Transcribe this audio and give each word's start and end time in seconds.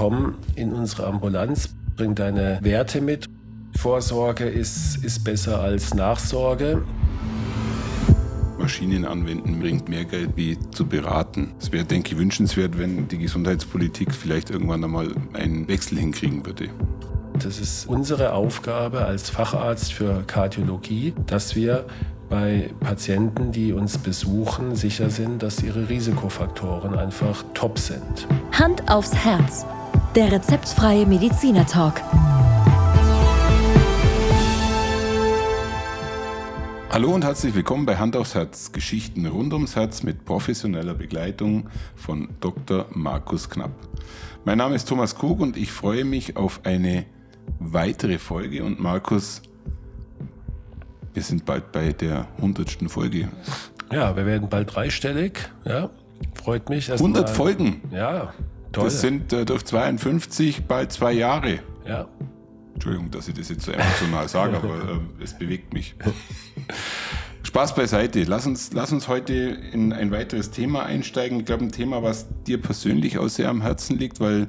komm 0.00 0.36
in 0.54 0.72
unsere 0.72 1.06
Ambulanz, 1.06 1.74
bring 1.94 2.14
deine 2.14 2.58
Werte 2.62 3.02
mit. 3.02 3.28
Vorsorge 3.76 4.46
ist, 4.46 5.04
ist 5.04 5.24
besser 5.24 5.60
als 5.60 5.92
Nachsorge. 5.92 6.82
Maschinen 8.58 9.04
anwenden 9.04 9.60
bringt 9.60 9.90
mehr 9.90 10.06
Geld 10.06 10.30
wie 10.36 10.56
zu 10.70 10.86
beraten. 10.86 11.52
Es 11.60 11.70
wäre, 11.70 11.84
denke 11.84 12.12
ich, 12.12 12.18
wünschenswert, 12.18 12.78
wenn 12.78 13.08
die 13.08 13.18
Gesundheitspolitik 13.18 14.14
vielleicht 14.14 14.48
irgendwann 14.48 14.82
einmal 14.82 15.14
einen 15.34 15.68
Wechsel 15.68 15.98
hinkriegen 15.98 16.46
würde. 16.46 16.70
Das 17.34 17.60
ist 17.60 17.86
unsere 17.86 18.32
Aufgabe 18.32 19.04
als 19.04 19.28
Facharzt 19.28 19.92
für 19.92 20.22
Kardiologie, 20.26 21.12
dass 21.26 21.54
wir 21.54 21.84
bei 22.30 22.70
Patienten, 22.80 23.52
die 23.52 23.74
uns 23.74 23.98
besuchen, 23.98 24.76
sicher 24.76 25.10
sind, 25.10 25.42
dass 25.42 25.62
ihre 25.62 25.90
Risikofaktoren 25.90 26.94
einfach 26.94 27.44
top 27.52 27.78
sind. 27.78 28.26
Hand 28.52 28.90
aufs 28.90 29.14
Herz. 29.14 29.66
Der 30.16 30.32
rezeptfreie 30.32 31.06
Mediziner 31.06 31.64
Talk. 31.64 32.02
Hallo 36.90 37.14
und 37.14 37.22
herzlich 37.22 37.54
willkommen 37.54 37.86
bei 37.86 37.96
Hand 37.96 38.16
aufs 38.16 38.34
Herz. 38.34 38.72
Geschichten 38.72 39.24
rund 39.26 39.52
ums 39.52 39.76
Herz 39.76 40.02
mit 40.02 40.24
professioneller 40.24 40.94
Begleitung 40.94 41.68
von 41.94 42.28
Dr. 42.40 42.86
Markus 42.92 43.48
Knapp. 43.48 43.70
Mein 44.44 44.58
Name 44.58 44.74
ist 44.74 44.88
Thomas 44.88 45.14
Kug 45.14 45.38
und 45.38 45.56
ich 45.56 45.70
freue 45.70 46.04
mich 46.04 46.36
auf 46.36 46.62
eine 46.64 47.04
weitere 47.60 48.18
Folge. 48.18 48.64
Und 48.64 48.80
Markus, 48.80 49.42
wir 51.14 51.22
sind 51.22 51.44
bald 51.44 51.70
bei 51.70 51.92
der 51.92 52.26
hundertsten 52.40 52.88
Folge. 52.88 53.28
Ja, 53.92 54.16
wir 54.16 54.26
werden 54.26 54.48
bald 54.48 54.74
dreistellig. 54.74 55.38
Ja, 55.64 55.88
freut 56.34 56.68
mich. 56.68 56.90
100 56.90 57.28
mal. 57.28 57.32
Folgen? 57.32 57.80
Ja, 57.92 58.34
toll. 58.72 58.84
Das 58.84 59.00
sind 59.00 59.32
äh, 59.32 59.44
durch 59.44 59.64
52 59.64 60.64
bald 60.66 60.92
zwei 60.92 61.12
Jahre. 61.12 61.60
Ja. 61.86 62.08
Entschuldigung, 62.74 63.10
dass 63.10 63.28
ich 63.28 63.34
das 63.34 63.48
jetzt 63.48 63.64
so 63.64 63.72
emotional 63.72 64.28
sage, 64.28 64.56
aber 64.56 64.74
äh, 65.20 65.22
es 65.22 65.36
bewegt 65.36 65.74
mich. 65.74 65.94
Spaß 67.42 67.74
beiseite. 67.74 68.22
Lass 68.24 68.46
uns, 68.46 68.72
lass 68.72 68.92
uns 68.92 69.08
heute 69.08 69.34
in 69.34 69.92
ein 69.92 70.10
weiteres 70.10 70.50
Thema 70.50 70.84
einsteigen. 70.84 71.40
Ich 71.40 71.46
glaube, 71.46 71.64
ein 71.64 71.72
Thema, 71.72 72.02
was 72.02 72.26
dir 72.46 72.60
persönlich 72.60 73.18
auch 73.18 73.28
sehr 73.28 73.48
am 73.48 73.62
Herzen 73.62 73.98
liegt, 73.98 74.20
weil 74.20 74.46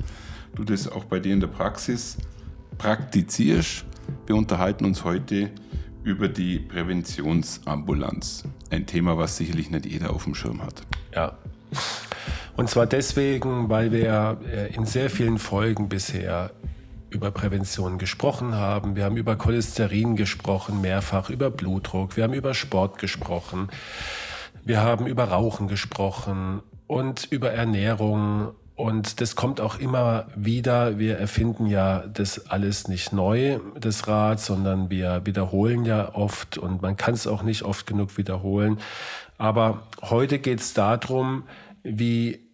du 0.56 0.63
das 0.63 0.88
auch 0.88 1.06
bei 1.06 1.19
dir 1.19 1.33
in 1.33 1.39
der 1.39 1.47
Praxis 1.47 2.17
praktizierst. 2.78 3.85
Wir 4.28 4.35
unterhalten 4.35 4.85
uns 4.85 5.03
heute 5.03 5.50
über 6.03 6.28
die 6.28 6.59
Präventionsambulanz. 6.59 8.44
Ein 8.69 8.85
Thema, 8.85 9.17
was 9.17 9.38
sicherlich 9.38 9.69
nicht 9.69 9.85
jeder 9.85 10.11
auf 10.11 10.23
dem 10.25 10.35
Schirm 10.35 10.61
hat. 10.61 10.83
Ja. 11.13 11.38
Und 12.55 12.69
zwar 12.69 12.85
deswegen, 12.85 13.69
weil 13.69 13.91
wir 13.91 14.38
äh, 14.52 14.73
in 14.73 14.85
sehr 14.85 15.09
vielen 15.09 15.38
Folgen 15.38 15.89
bisher 15.89 16.52
über 17.09 17.31
Prävention 17.31 17.97
gesprochen 17.97 18.55
haben. 18.55 18.95
Wir 18.95 19.05
haben 19.05 19.17
über 19.17 19.35
Cholesterin 19.35 20.16
gesprochen, 20.16 20.81
mehrfach 20.81 21.29
über 21.29 21.49
Blutdruck. 21.49 22.16
Wir 22.16 22.23
haben 22.23 22.33
über 22.33 22.53
Sport 22.53 22.99
gesprochen. 22.99 23.69
Wir 24.63 24.81
haben 24.81 25.07
über 25.07 25.25
Rauchen 25.25 25.67
gesprochen 25.67 26.61
und 26.88 27.27
über 27.31 27.52
Ernährung. 27.52 28.52
Und 28.75 29.22
das 29.22 29.35
kommt 29.35 29.59
auch 29.59 29.77
immer 29.79 30.27
wieder. 30.35 30.97
Wir 30.97 31.17
erfinden 31.17 31.67
ja 31.67 32.05
das 32.07 32.49
alles 32.49 32.88
nicht 32.88 33.11
neu, 33.11 33.59
das 33.79 34.07
Rad, 34.07 34.39
sondern 34.39 34.89
wir 34.89 35.22
wiederholen 35.25 35.85
ja 35.85 36.16
oft 36.16 36.57
und 36.57 36.81
man 36.81 36.95
kann 36.95 37.13
es 37.13 37.27
auch 37.27 37.44
nicht 37.44 37.63
oft 37.63 37.85
genug 37.85 38.17
wiederholen. 38.17 38.79
Aber 39.38 39.83
heute 40.02 40.39
geht 40.39 40.61
es 40.61 40.73
darum, 40.73 41.44
wie 41.84 42.50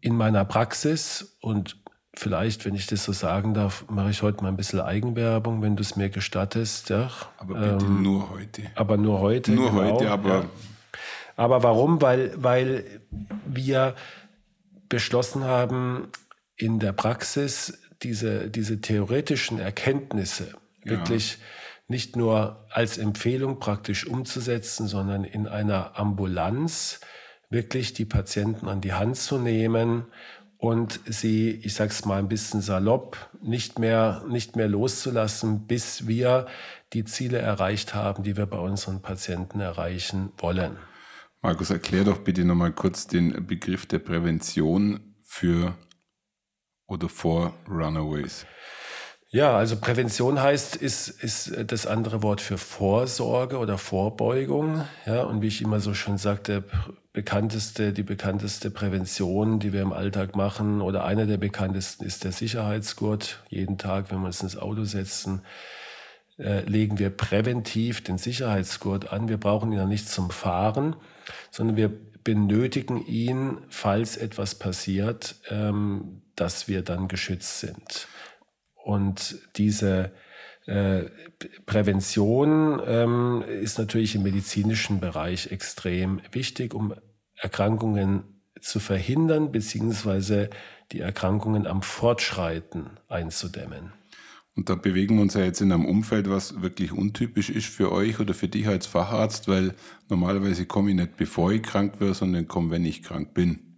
in 0.00 0.16
meiner 0.16 0.44
Praxis 0.44 1.36
und 1.40 1.76
vielleicht, 2.14 2.64
wenn 2.64 2.74
ich 2.74 2.86
das 2.86 3.04
so 3.04 3.12
sagen 3.12 3.54
darf, 3.54 3.84
mache 3.88 4.10
ich 4.10 4.22
heute 4.22 4.42
mal 4.42 4.48
ein 4.48 4.56
bisschen 4.56 4.80
Eigenwerbung, 4.80 5.62
wenn 5.62 5.76
du 5.76 5.82
es 5.82 5.96
mir 5.96 6.10
gestattest. 6.10 6.90
Ja. 6.90 7.10
Aber 7.38 7.54
bitte 7.54 7.84
ähm, 7.84 8.02
nur 8.02 8.30
heute. 8.30 8.62
Aber 8.74 8.96
nur 8.96 9.20
heute. 9.20 9.52
Nur 9.52 9.70
genau, 9.70 9.94
heute, 9.94 10.10
aber. 10.10 10.28
Ja. 10.28 10.44
Aber 11.36 11.62
warum? 11.62 12.02
Weil, 12.02 12.32
weil 12.36 12.84
wir 13.46 13.94
beschlossen 14.88 15.44
haben, 15.44 16.08
in 16.56 16.78
der 16.78 16.92
Praxis 16.92 17.78
diese, 18.02 18.50
diese 18.50 18.80
theoretischen 18.80 19.58
Erkenntnisse 19.58 20.54
ja. 20.84 20.90
wirklich 20.90 21.38
nicht 21.88 22.16
nur 22.16 22.66
als 22.70 22.98
Empfehlung 22.98 23.58
praktisch 23.58 24.06
umzusetzen, 24.06 24.86
sondern 24.86 25.24
in 25.24 25.48
einer 25.48 25.98
Ambulanz 25.98 27.00
wirklich 27.52 27.92
die 27.92 28.04
Patienten 28.04 28.68
an 28.68 28.80
die 28.80 28.92
Hand 28.92 29.16
zu 29.16 29.38
nehmen 29.38 30.06
und 30.58 31.00
sie, 31.06 31.50
ich 31.50 31.74
sag's 31.74 32.04
mal 32.04 32.18
ein 32.18 32.28
bisschen 32.28 32.60
salopp, 32.60 33.30
nicht 33.42 33.78
mehr, 33.78 34.24
nicht 34.28 34.56
mehr 34.56 34.68
loszulassen, 34.68 35.66
bis 35.66 36.06
wir 36.06 36.46
die 36.92 37.04
Ziele 37.04 37.38
erreicht 37.38 37.94
haben, 37.94 38.22
die 38.22 38.36
wir 38.36 38.46
bei 38.46 38.58
unseren 38.58 39.02
Patienten 39.02 39.60
erreichen 39.60 40.32
wollen. 40.38 40.76
Markus, 41.40 41.70
erklär 41.70 42.04
doch 42.04 42.18
bitte 42.18 42.44
nochmal 42.44 42.72
kurz 42.72 43.08
den 43.08 43.46
Begriff 43.46 43.86
der 43.86 43.98
Prävention 43.98 45.14
für 45.22 45.74
oder 46.86 47.08
vor 47.08 47.54
Runaways. 47.68 48.46
Ja, 49.34 49.56
also 49.56 49.76
Prävention 49.76 50.42
heißt, 50.42 50.76
ist, 50.76 51.08
ist 51.08 51.54
das 51.68 51.86
andere 51.86 52.22
Wort 52.22 52.42
für 52.42 52.58
Vorsorge 52.58 53.56
oder 53.56 53.78
Vorbeugung. 53.78 54.84
Ja, 55.06 55.22
und 55.22 55.40
wie 55.40 55.46
ich 55.46 55.62
immer 55.62 55.80
so 55.80 55.94
schön 55.94 56.18
sagte, 56.18 56.64
bekannteste, 57.14 57.94
die 57.94 58.02
bekannteste 58.02 58.70
Prävention, 58.70 59.58
die 59.58 59.72
wir 59.72 59.80
im 59.80 59.94
Alltag 59.94 60.36
machen, 60.36 60.82
oder 60.82 61.04
eine 61.04 61.26
der 61.26 61.38
bekanntesten 61.38 62.04
ist 62.04 62.24
der 62.24 62.32
Sicherheitsgurt. 62.32 63.42
Jeden 63.48 63.78
Tag, 63.78 64.10
wenn 64.10 64.20
wir 64.20 64.26
uns 64.26 64.42
ins 64.42 64.58
Auto 64.58 64.84
setzen, 64.84 65.40
äh, 66.38 66.60
legen 66.66 66.98
wir 66.98 67.08
präventiv 67.08 68.04
den 68.04 68.18
Sicherheitsgurt 68.18 69.14
an. 69.14 69.30
Wir 69.30 69.38
brauchen 69.38 69.72
ihn 69.72 69.78
ja 69.78 69.86
nicht 69.86 70.10
zum 70.10 70.30
Fahren, 70.30 70.94
sondern 71.50 71.78
wir 71.78 71.90
benötigen 72.22 73.02
ihn, 73.06 73.56
falls 73.70 74.18
etwas 74.18 74.56
passiert, 74.56 75.36
ähm, 75.48 76.20
dass 76.36 76.68
wir 76.68 76.82
dann 76.82 77.08
geschützt 77.08 77.60
sind. 77.60 78.08
Und 78.84 79.38
diese 79.56 80.12
äh, 80.66 81.04
Prävention 81.66 82.80
ähm, 82.86 83.42
ist 83.42 83.78
natürlich 83.78 84.14
im 84.14 84.22
medizinischen 84.22 85.00
Bereich 85.00 85.50
extrem 85.50 86.20
wichtig, 86.30 86.74
um 86.74 86.94
Erkrankungen 87.36 88.24
zu 88.60 88.78
verhindern, 88.78 89.50
beziehungsweise 89.50 90.50
die 90.92 91.00
Erkrankungen 91.00 91.66
am 91.66 91.82
Fortschreiten 91.82 92.90
einzudämmen. 93.08 93.92
Und 94.54 94.68
da 94.68 94.74
bewegen 94.74 95.16
wir 95.16 95.22
uns 95.22 95.34
ja 95.34 95.44
jetzt 95.44 95.62
in 95.62 95.72
einem 95.72 95.86
Umfeld, 95.86 96.28
was 96.28 96.60
wirklich 96.60 96.92
untypisch 96.92 97.48
ist 97.48 97.66
für 97.66 97.90
euch 97.90 98.20
oder 98.20 98.34
für 98.34 98.48
dich 98.48 98.68
als 98.68 98.86
Facharzt, 98.86 99.48
weil 99.48 99.74
normalerweise 100.08 100.66
komme 100.66 100.90
ich 100.90 100.96
nicht 100.96 101.16
bevor 101.16 101.52
ich 101.52 101.62
krank 101.62 102.00
werde, 102.00 102.14
sondern 102.14 102.46
komme, 102.46 102.70
wenn 102.70 102.84
ich 102.84 103.02
krank 103.02 103.32
bin. 103.32 103.71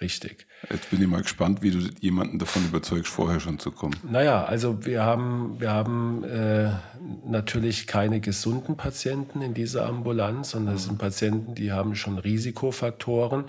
Richtig. 0.00 0.46
Jetzt 0.70 0.90
bin 0.90 1.02
ich 1.02 1.08
mal 1.08 1.22
gespannt, 1.22 1.60
wie 1.62 1.70
du 1.72 1.78
jemanden 2.00 2.38
davon 2.38 2.64
überzeugst, 2.64 3.12
vorher 3.12 3.40
schon 3.40 3.58
zu 3.58 3.72
kommen. 3.72 3.96
Naja, 4.08 4.44
also 4.44 4.84
wir 4.86 5.02
haben, 5.02 5.60
wir 5.60 5.72
haben 5.72 6.22
äh, 6.22 6.70
natürlich 7.26 7.86
keine 7.88 8.20
gesunden 8.20 8.76
Patienten 8.76 9.42
in 9.42 9.54
dieser 9.54 9.86
Ambulanz, 9.86 10.50
sondern 10.50 10.76
es 10.76 10.84
sind 10.84 10.98
Patienten, 10.98 11.54
die 11.54 11.72
haben 11.72 11.96
schon 11.96 12.18
Risikofaktoren, 12.18 13.46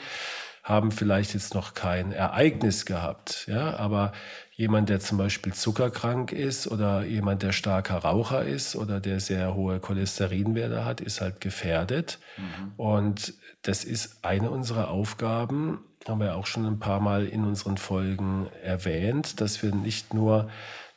haben 0.64 0.92
vielleicht 0.92 1.36
jetzt 1.36 1.54
noch 1.54 1.76
kein 1.76 2.12
Ereignis 2.12 2.86
gehabt, 2.86 3.46
ja, 3.48 3.76
aber 3.78 4.12
jemand, 4.60 4.90
der 4.90 5.00
zum 5.00 5.18
Beispiel 5.18 5.54
zuckerkrank 5.54 6.34
ist 6.34 6.68
oder 6.68 7.06
jemand, 7.06 7.44
der 7.44 7.54
starker 7.54 8.00
Raucher 8.00 8.44
ist 8.44 8.76
oder 8.76 9.00
der 9.00 9.22
sehr 9.22 9.56
hohe 9.56 9.80
Cholesterinwerte 9.80 10.84
hat, 10.84 11.00
ist 11.00 11.22
halt 11.22 11.40
gefährdet. 11.40 12.20
Mhm. 12.36 12.74
Und 12.76 13.34
das 13.62 13.86
ist 13.86 14.26
eine 14.26 14.52
unserer 14.52 14.90
Aufgaben, 14.90 15.80
haben 16.06 16.20
wir 16.20 16.36
auch 16.36 16.46
schon 16.46 16.66
ein 16.66 16.78
paar 16.78 17.00
Mal 17.00 17.26
in 17.26 17.46
unseren 17.46 17.78
Folgen 17.78 18.48
erwähnt, 18.62 19.40
dass 19.40 19.64
wir 19.64 19.74
nicht 19.74 20.14
nur 20.14 20.50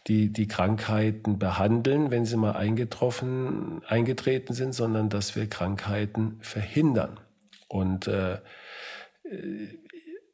die, 0.08 0.32
die 0.32 0.48
Krankheiten 0.48 1.38
behandeln, 1.38 2.10
wenn 2.10 2.25
sie 2.25 2.36
mal 2.36 2.56
eingetroffen, 2.56 3.81
eingetreten 3.86 4.54
sind, 4.54 4.75
sondern 4.75 5.08
dass 5.08 5.36
wir 5.36 5.48
Krankheiten 5.48 6.38
verhindern. 6.40 7.20
Und 7.69 8.08
äh, 8.08 8.38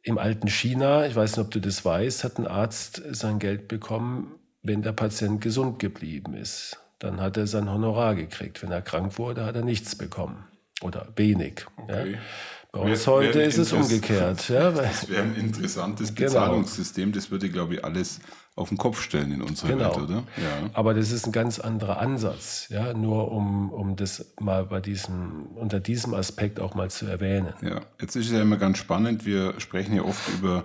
im 0.09 0.19
alten 0.19 0.49
China, 0.49 1.07
ich 1.07 1.15
weiß 1.15 1.37
nicht, 1.37 1.47
ob 1.47 1.51
du 1.51 1.61
das 1.61 1.85
weißt, 1.85 2.25
hat 2.25 2.39
ein 2.39 2.47
Arzt 2.47 3.03
sein 3.11 3.39
Geld 3.39 3.69
bekommen, 3.69 4.35
wenn 4.63 4.83
der 4.83 4.93
Patient 4.93 5.41
gesund 5.41 5.79
geblieben 5.79 6.35
ist. 6.35 6.81
Dann 6.99 7.21
hat 7.21 7.37
er 7.37 7.47
sein 7.47 7.71
Honorar 7.71 8.15
gekriegt. 8.15 8.63
Wenn 8.63 8.73
er 8.73 8.83
krank 8.83 9.19
wurde, 9.19 9.45
hat 9.45 9.55
er 9.55 9.63
nichts 9.63 9.95
bekommen 9.95 10.45
oder 10.83 11.09
wenig. 11.17 11.67
Okay. 11.77 12.13
Ja. 12.13 12.19
Bei 12.71 12.81
uns 12.81 13.07
heute 13.07 13.41
ist 13.41 13.57
es 13.57 13.73
umgekehrt. 13.73 14.49
Ja, 14.51 14.71
das 14.73 15.09
wäre 15.09 15.23
ein 15.23 15.35
interessantes 15.37 16.15
genau. 16.15 16.29
Bezahlungssystem. 16.29 17.13
Das 17.13 17.31
würde, 17.31 17.49
glaube 17.49 17.75
ich, 17.75 17.85
alles 17.85 18.21
auf 18.57 18.69
den 18.69 18.77
Kopf 18.77 19.01
stellen 19.01 19.33
in 19.33 19.41
unserer 19.41 19.69
genau. 19.71 19.97
Welt, 19.97 20.11
oder? 20.11 20.15
Ja. 20.37 20.71
Aber 20.75 20.93
das 20.93 21.11
ist 21.11 21.27
ein 21.27 21.33
ganz 21.33 21.59
anderer 21.59 21.99
Ansatz, 21.99 22.67
ja, 22.69 22.93
nur 22.93 23.31
um, 23.31 23.71
um 23.73 23.97
das 23.97 24.35
mal 24.41 24.67
bei 24.67 24.81
diesem, 24.81 25.47
unter 25.55 25.81
diesem 25.81 26.13
Aspekt 26.13 26.61
auch 26.61 26.75
mal 26.75 26.91
zu 26.91 27.07
erwähnen. 27.07 27.55
Ja, 27.63 27.81
jetzt 28.01 28.17
ist 28.17 28.27
es 28.27 28.33
ja 28.33 28.43
immer 28.43 28.57
ganz 28.57 28.79
spannend. 28.79 29.25
Wir 29.25 29.59
sprechen 29.61 29.95
ja 29.95 30.03
oft 30.03 30.29
über 30.35 30.65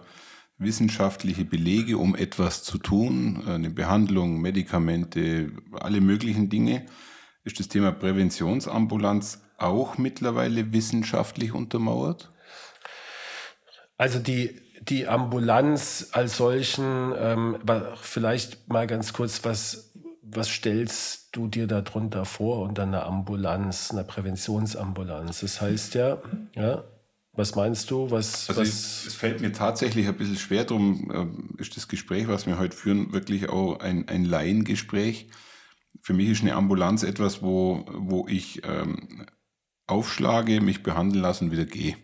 wissenschaftliche 0.58 1.46
Belege, 1.46 1.98
um 1.98 2.16
etwas 2.16 2.64
zu 2.64 2.78
tun, 2.80 3.44
eine 3.48 3.70
Behandlung, 3.70 4.42
Medikamente, 4.42 5.52
alle 5.72 6.02
möglichen 6.02 6.50
Dinge. 6.50 6.86
Ist 7.44 7.60
das 7.60 7.68
Thema 7.68 7.92
Präventionsambulanz 7.92 9.42
auch 9.64 9.98
mittlerweile 9.98 10.74
wissenschaftlich 10.74 11.54
untermauert? 11.54 12.32
Also 13.98 14.20
die, 14.20 14.62
die 14.82 15.08
Ambulanz 15.08 16.10
als 16.12 16.38
solchen, 16.38 17.14
ähm, 17.18 17.58
vielleicht 18.02 18.70
mal 18.70 18.88
ganz 18.88 19.14
kurz, 19.14 19.44
was, 19.46 19.92
was 20.22 20.50
stellst 20.50 21.36
du 21.36 21.48
dir 21.48 21.68
darunter 21.68 22.26
vor 22.26 22.62
unter 22.62 22.84
einer 22.84 23.06
Ambulanz, 23.06 23.92
einer 23.92 24.04
Präventionsambulanz? 24.04 25.42
Das 25.42 25.62
heißt 25.62 25.96
ja, 25.96 26.18
ja, 26.56 26.84
was 27.36 27.56
meinst 27.56 27.90
du? 27.90 28.12
Was, 28.12 28.50
also 28.50 28.62
was 28.62 29.06
es 29.08 29.14
fällt 29.16 29.42
mir 29.42 29.52
tatsächlich 29.52 30.08
ein 30.08 30.18
bisschen 30.18 30.38
schwer, 30.38 30.66
darum 30.66 31.48
äh, 31.58 31.62
ist 31.62 31.76
das 31.76 31.88
Gespräch, 31.88 32.28
was 32.28 32.46
wir 32.46 32.60
heute 32.60 32.76
führen, 32.76 33.12
wirklich 33.12 33.50
auch 33.50 33.80
ein, 33.80 34.08
ein 34.08 34.24
Laiengespräch. 34.24 35.30
Für 36.02 36.14
mich 36.14 36.30
ist 36.30 36.42
eine 36.42 36.56
Ambulanz 36.56 37.04
etwas, 37.04 37.42
wo, 37.42 37.86
wo 37.92 38.28
ich 38.28 38.62
ähm, 38.66 39.26
aufschlage, 39.88 40.62
mich 40.62 40.84
behandeln 40.84 41.22
lasse 41.22 41.46
und 41.46 41.52
wieder 41.52 41.66
gehe. 41.66 41.96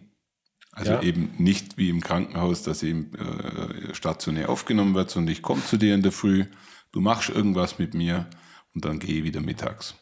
Also 0.72 0.94
ja. 0.94 1.02
eben 1.02 1.34
nicht 1.38 1.78
wie 1.78 1.90
im 1.90 2.02
Krankenhaus, 2.02 2.64
dass 2.64 2.84
eben 2.84 3.14
äh, 3.16 3.94
stationär 3.94 4.50
aufgenommen 4.50 4.96
wird, 4.96 5.10
sondern 5.10 5.34
ich 5.34 5.42
komme 5.42 5.64
zu 5.66 5.78
dir 5.78 5.94
in 5.94 6.04
der 6.04 6.12
Früh, 6.12 6.46
du 6.92 7.02
machst 7.02 7.30
irgendwas 7.30 7.80
mit 7.80 7.94
mir 7.94 8.28
und 8.74 8.86
dann 8.86 9.00
gehe 9.00 9.20
ich 9.20 9.24
wieder 9.24 9.42
mittags. 9.42 9.96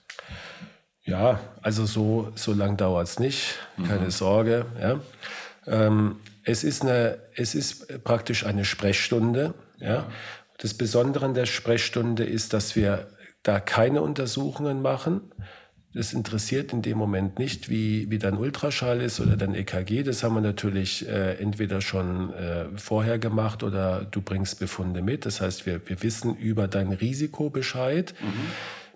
Ja, 1.04 1.40
also 1.62 1.86
so, 1.86 2.32
so 2.36 2.54
lang 2.54 2.76
dauert 2.76 3.08
es 3.08 3.18
nicht, 3.18 3.56
keine 3.88 4.06
mhm. 4.06 4.12
Sorge. 4.12 4.66
Ja. 4.80 5.00
Ähm, 5.66 6.18
es, 6.44 6.64
ist 6.64 6.82
eine, 6.82 7.20
es 7.36 7.56
ist 7.56 8.04
praktisch 8.04 8.46
eine 8.46 8.66
Sprechstunde. 8.66 9.54
Ja. 9.80 10.12
Das 10.58 10.74
Besondere 10.74 11.26
an 11.26 11.34
der 11.34 11.46
Sprechstunde 11.46 12.26
ist, 12.26 12.54
dass 12.54 12.76
wir 12.76 13.08
da 13.42 13.60
keine 13.62 14.02
Untersuchungen 14.02 14.82
machen. 14.82 15.32
Das 15.98 16.14
interessiert 16.14 16.74
in 16.74 16.84
dem 16.84 16.96
Moment 16.96 17.40
nicht, 17.40 17.70
wie, 17.70 18.12
wie 18.12 18.20
dein 18.20 18.38
Ultraschall 18.38 19.02
ist 19.02 19.20
oder 19.20 19.36
dein 19.36 19.56
EKG. 19.56 20.04
Das 20.04 20.24
haben 20.24 20.36
wir 20.36 20.42
natürlich 20.42 21.08
äh, 21.08 21.34
entweder 21.42 21.82
schon 21.82 22.32
äh, 22.34 22.66
vorher 22.76 23.18
gemacht 23.18 23.64
oder 23.64 24.06
du 24.12 24.22
bringst 24.22 24.60
Befunde 24.60 25.02
mit. 25.02 25.26
Das 25.26 25.42
heißt, 25.42 25.66
wir, 25.66 25.82
wir 25.90 26.04
wissen 26.04 26.36
über 26.36 26.68
dein 26.68 26.94
Risiko 26.94 27.50
Bescheid. 27.50 28.14
Mhm 28.22 28.52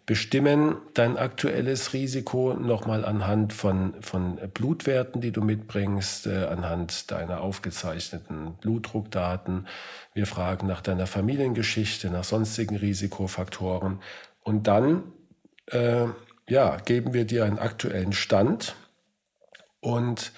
bestimmen 0.07 0.77
dein 0.95 1.15
aktuelles 1.15 1.93
Risiko 1.93 2.53
nochmal 2.53 3.05
anhand 3.05 3.53
von, 3.53 3.93
von 4.01 4.39
Blutwerten, 4.53 5.21
die 5.21 5.31
du 5.31 5.41
mitbringst, 5.41 6.27
äh, 6.27 6.47
anhand 6.47 7.11
deiner 7.11 7.39
aufgezeichneten 7.39 8.55
Blutdruckdaten. 8.59 9.67
Wir 10.13 10.25
fragen 10.25 10.67
nach 10.67 10.81
deiner 10.81 11.07
Familiengeschichte, 11.07 12.09
nach 12.09 12.25
sonstigen 12.25 12.75
Risikofaktoren. 12.75 14.01
Und 14.43 14.67
dann 14.67 15.03
äh, 15.67 16.07
ja, 16.51 16.75
geben 16.75 17.13
wir 17.13 17.23
dir 17.23 17.45
einen 17.45 17.59
aktuellen 17.59 18.11
Stand 18.11 18.75
und 19.79 20.33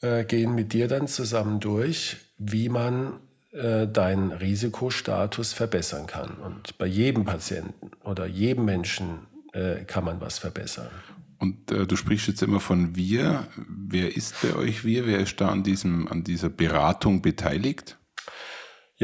äh, 0.00 0.24
gehen 0.24 0.56
mit 0.56 0.72
dir 0.72 0.88
dann 0.88 1.06
zusammen 1.06 1.60
durch, 1.60 2.16
wie 2.38 2.68
man 2.68 3.20
äh, 3.52 3.86
deinen 3.86 4.32
Risikostatus 4.32 5.52
verbessern 5.52 6.08
kann. 6.08 6.30
Und 6.44 6.76
bei 6.76 6.86
jedem 6.86 7.24
Patienten 7.24 7.92
oder 8.02 8.26
jedem 8.26 8.64
Menschen 8.64 9.28
äh, 9.52 9.84
kann 9.84 10.04
man 10.04 10.20
was 10.20 10.38
verbessern. 10.38 10.90
Und 11.38 11.70
äh, 11.70 11.86
du 11.86 11.94
sprichst 11.94 12.26
jetzt 12.26 12.42
immer 12.42 12.58
von 12.58 12.96
wir. 12.96 13.46
Wer 13.68 14.16
ist 14.16 14.34
bei 14.42 14.56
euch 14.56 14.84
wir? 14.84 15.06
Wer 15.06 15.20
ist 15.20 15.40
da 15.40 15.50
an, 15.50 15.62
diesem, 15.62 16.08
an 16.08 16.24
dieser 16.24 16.48
Beratung 16.48 17.22
beteiligt? 17.22 17.96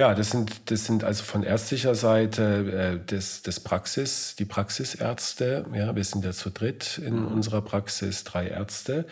Ja, 0.01 0.15
das 0.15 0.31
sind, 0.31 0.71
das 0.71 0.87
sind 0.87 1.05
also 1.05 1.23
von 1.25 1.43
ärztlicher 1.43 1.95
Seite 1.95 3.03
äh, 3.03 3.05
des, 3.05 3.43
des 3.43 3.61
Praxis, 3.61 4.35
die 4.35 4.47
Praxisärzte. 4.47 5.67
Ja, 5.75 5.95
wir 5.95 6.05
sind 6.05 6.25
ja 6.25 6.33
zu 6.33 6.49
dritt 6.49 6.97
in 6.97 7.27
unserer 7.27 7.61
Praxis, 7.61 8.25
drei 8.25 8.49
Ärzte. 8.49 9.05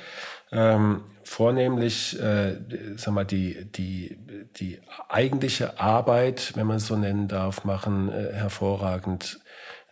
Ähm, 0.50 1.02
vornehmlich, 1.24 2.18
äh, 2.18 2.56
sag 2.96 3.12
mal, 3.12 3.26
die, 3.26 3.66
die, 3.66 4.16
die 4.56 4.80
eigentliche 5.10 5.78
Arbeit, 5.78 6.52
wenn 6.56 6.66
man 6.66 6.78
es 6.78 6.86
so 6.86 6.96
nennen 6.96 7.28
darf, 7.28 7.64
machen 7.64 8.08
äh, 8.08 8.32
hervorragend 8.32 9.40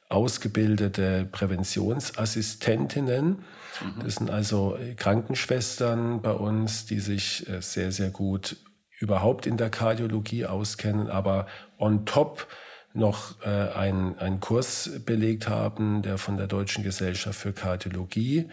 ausgebildete 0.09 1.29
Präventionsassistentinnen. 1.31 3.29
Mhm. 3.29 4.03
Das 4.03 4.15
sind 4.15 4.31
also 4.31 4.79
Krankenschwestern 4.97 6.23
bei 6.23 6.33
uns, 6.33 6.87
die 6.87 7.01
sich 7.01 7.47
äh, 7.51 7.61
sehr, 7.61 7.93
sehr 7.93 8.09
gut 8.09 8.57
überhaupt 8.99 9.47
in 9.47 9.57
der 9.57 9.71
Kardiologie 9.71 10.47
auskennen, 10.47 11.09
aber 11.09 11.47
on 11.79 12.07
top 12.07 12.47
noch 12.97 13.43
äh, 13.45 13.49
einen, 13.49 14.19
einen 14.19 14.41
Kurs 14.41 14.91
belegt 15.05 15.49
haben, 15.49 16.03
der 16.03 16.19
von 16.19 16.37
der 16.37 16.47
Deutschen 16.47 16.83
Gesellschaft 16.83 17.39
für 17.39 17.53
Kardiologie 17.53 18.49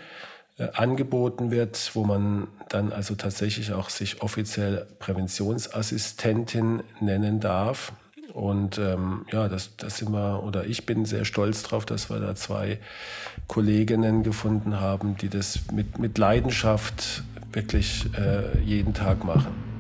äh, 0.57 0.67
angeboten 0.73 1.49
wird, 1.49 1.91
wo 1.93 2.03
man 2.03 2.47
dann 2.69 2.91
also 2.91 3.15
tatsächlich 3.15 3.73
auch 3.73 3.89
sich 3.89 4.21
offiziell 4.21 4.85
Präventionsassistentin 4.99 6.83
nennen 6.99 7.39
darf. 7.39 7.93
Und 8.33 8.79
ähm, 8.79 9.25
ja, 9.31 9.47
das, 9.47 9.77
das 9.77 9.97
sind 9.97 10.11
wir, 10.11 10.43
oder 10.43 10.65
ich 10.65 10.85
bin 10.85 11.05
sehr 11.05 11.23
stolz 11.23 11.63
drauf, 11.63 11.85
dass 11.85 12.09
wir 12.09 12.19
da 12.19 12.35
zwei 12.35 12.79
Kolleginnen 13.47 14.23
gefunden 14.23 14.79
haben, 14.79 15.17
die 15.17 15.29
das 15.29 15.59
mit, 15.71 15.99
mit 15.99 16.17
Leidenschaft 16.17 17.23
wirklich 17.51 18.07
äh, 18.17 18.59
jeden 18.59 18.93
Tag 18.93 19.23
machen. 19.23 19.72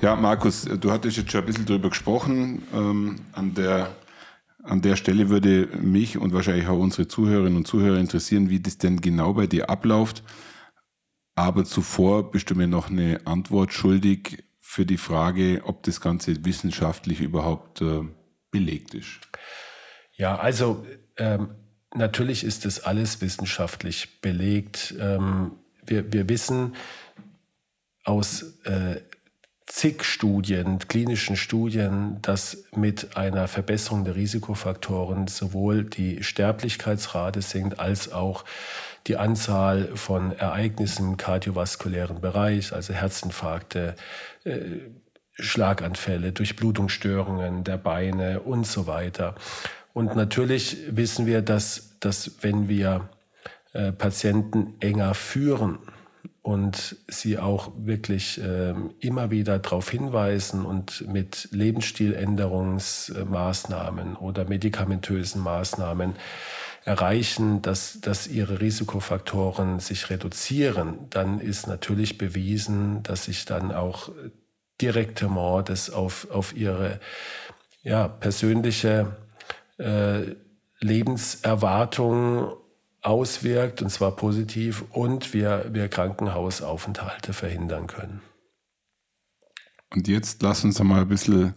Ja, 0.00 0.16
Markus, 0.16 0.64
du 0.64 0.90
hattest 0.90 1.18
jetzt 1.18 1.30
schon 1.30 1.40
ein 1.40 1.46
bisschen 1.46 1.66
drüber 1.66 1.90
gesprochen. 1.90 2.62
Ähm, 2.72 3.16
an, 3.32 3.52
der, 3.52 3.94
an 4.62 4.80
der 4.80 4.96
Stelle 4.96 5.28
würde 5.28 5.68
mich 5.78 6.16
und 6.16 6.32
wahrscheinlich 6.32 6.68
auch 6.68 6.78
unsere 6.78 7.06
Zuhörerinnen 7.06 7.58
und 7.58 7.66
Zuhörer 7.66 7.98
interessieren, 7.98 8.48
wie 8.48 8.60
das 8.60 8.78
denn 8.78 9.02
genau 9.02 9.34
bei 9.34 9.46
dir 9.46 9.68
abläuft. 9.68 10.22
Aber 11.34 11.66
zuvor 11.66 12.30
bist 12.30 12.48
du 12.48 12.54
mir 12.54 12.66
noch 12.66 12.88
eine 12.88 13.26
Antwort 13.26 13.74
schuldig 13.74 14.42
für 14.58 14.86
die 14.86 14.96
Frage, 14.96 15.60
ob 15.64 15.82
das 15.82 16.00
Ganze 16.00 16.46
wissenschaftlich 16.46 17.20
überhaupt 17.20 17.82
äh, 17.82 18.00
belegt 18.50 18.94
ist. 18.94 19.20
Ja, 20.14 20.38
also 20.38 20.86
ähm, 21.18 21.50
natürlich 21.94 22.42
ist 22.44 22.64
das 22.64 22.80
alles 22.80 23.20
wissenschaftlich 23.20 24.22
belegt. 24.22 24.94
Ähm, 24.98 25.52
wir, 25.84 26.10
wir 26.10 26.26
wissen 26.30 26.74
aus 28.04 28.60
äh, 28.64 28.96
zig 29.70 30.04
Studien, 30.04 30.78
klinischen 30.88 31.36
Studien, 31.36 32.18
dass 32.22 32.64
mit 32.74 33.16
einer 33.16 33.46
Verbesserung 33.46 34.04
der 34.04 34.16
Risikofaktoren 34.16 35.28
sowohl 35.28 35.84
die 35.84 36.22
Sterblichkeitsrate 36.24 37.40
sinkt 37.40 37.78
als 37.78 38.12
auch 38.12 38.44
die 39.06 39.16
Anzahl 39.16 39.96
von 39.96 40.36
Ereignissen 40.36 41.10
im 41.10 41.16
kardiovaskulären 41.16 42.20
Bereich, 42.20 42.72
also 42.72 42.92
Herzinfarkte, 42.92 43.94
äh, 44.44 44.60
Schlaganfälle, 45.38 46.32
Durchblutungsstörungen 46.32 47.64
der 47.64 47.78
Beine 47.78 48.40
und 48.40 48.66
so 48.66 48.86
weiter. 48.86 49.36
Und 49.92 50.16
natürlich 50.16 50.78
wissen 50.90 51.26
wir, 51.26 51.42
dass, 51.42 51.96
dass 52.00 52.42
wenn 52.42 52.68
wir 52.68 53.08
äh, 53.72 53.92
Patienten 53.92 54.74
enger 54.80 55.14
führen, 55.14 55.78
und 56.42 56.96
sie 57.06 57.38
auch 57.38 57.70
wirklich 57.76 58.40
äh, 58.40 58.72
immer 58.98 59.30
wieder 59.30 59.58
darauf 59.58 59.90
hinweisen 59.90 60.64
und 60.64 61.06
mit 61.06 61.48
Lebensstiländerungsmaßnahmen 61.52 64.16
oder 64.16 64.46
medikamentösen 64.46 65.42
Maßnahmen 65.42 66.14
erreichen, 66.84 67.60
dass, 67.60 68.00
dass 68.00 68.26
ihre 68.26 68.60
Risikofaktoren 68.60 69.80
sich 69.80 70.08
reduzieren, 70.08 71.10
dann 71.10 71.40
ist 71.40 71.66
natürlich 71.66 72.16
bewiesen, 72.16 73.02
dass 73.02 73.26
sich 73.26 73.44
dann 73.44 73.70
auch 73.70 74.08
direktement 74.80 75.68
das 75.68 75.90
auf, 75.90 76.26
auf 76.30 76.56
ihre 76.56 77.00
ja, 77.82 78.08
persönliche 78.08 79.14
äh, 79.78 80.36
Lebenserwartung 80.80 82.52
auswirkt, 83.02 83.82
und 83.82 83.90
zwar 83.90 84.16
positiv, 84.16 84.84
und 84.90 85.32
wir, 85.32 85.66
wir 85.72 85.88
Krankenhausaufenthalte 85.88 87.32
verhindern 87.32 87.86
können. 87.86 88.20
Und 89.92 90.06
jetzt 90.08 90.42
lass 90.42 90.64
uns 90.64 90.80
einmal 90.80 91.02
ein 91.02 91.08
bisschen 91.08 91.54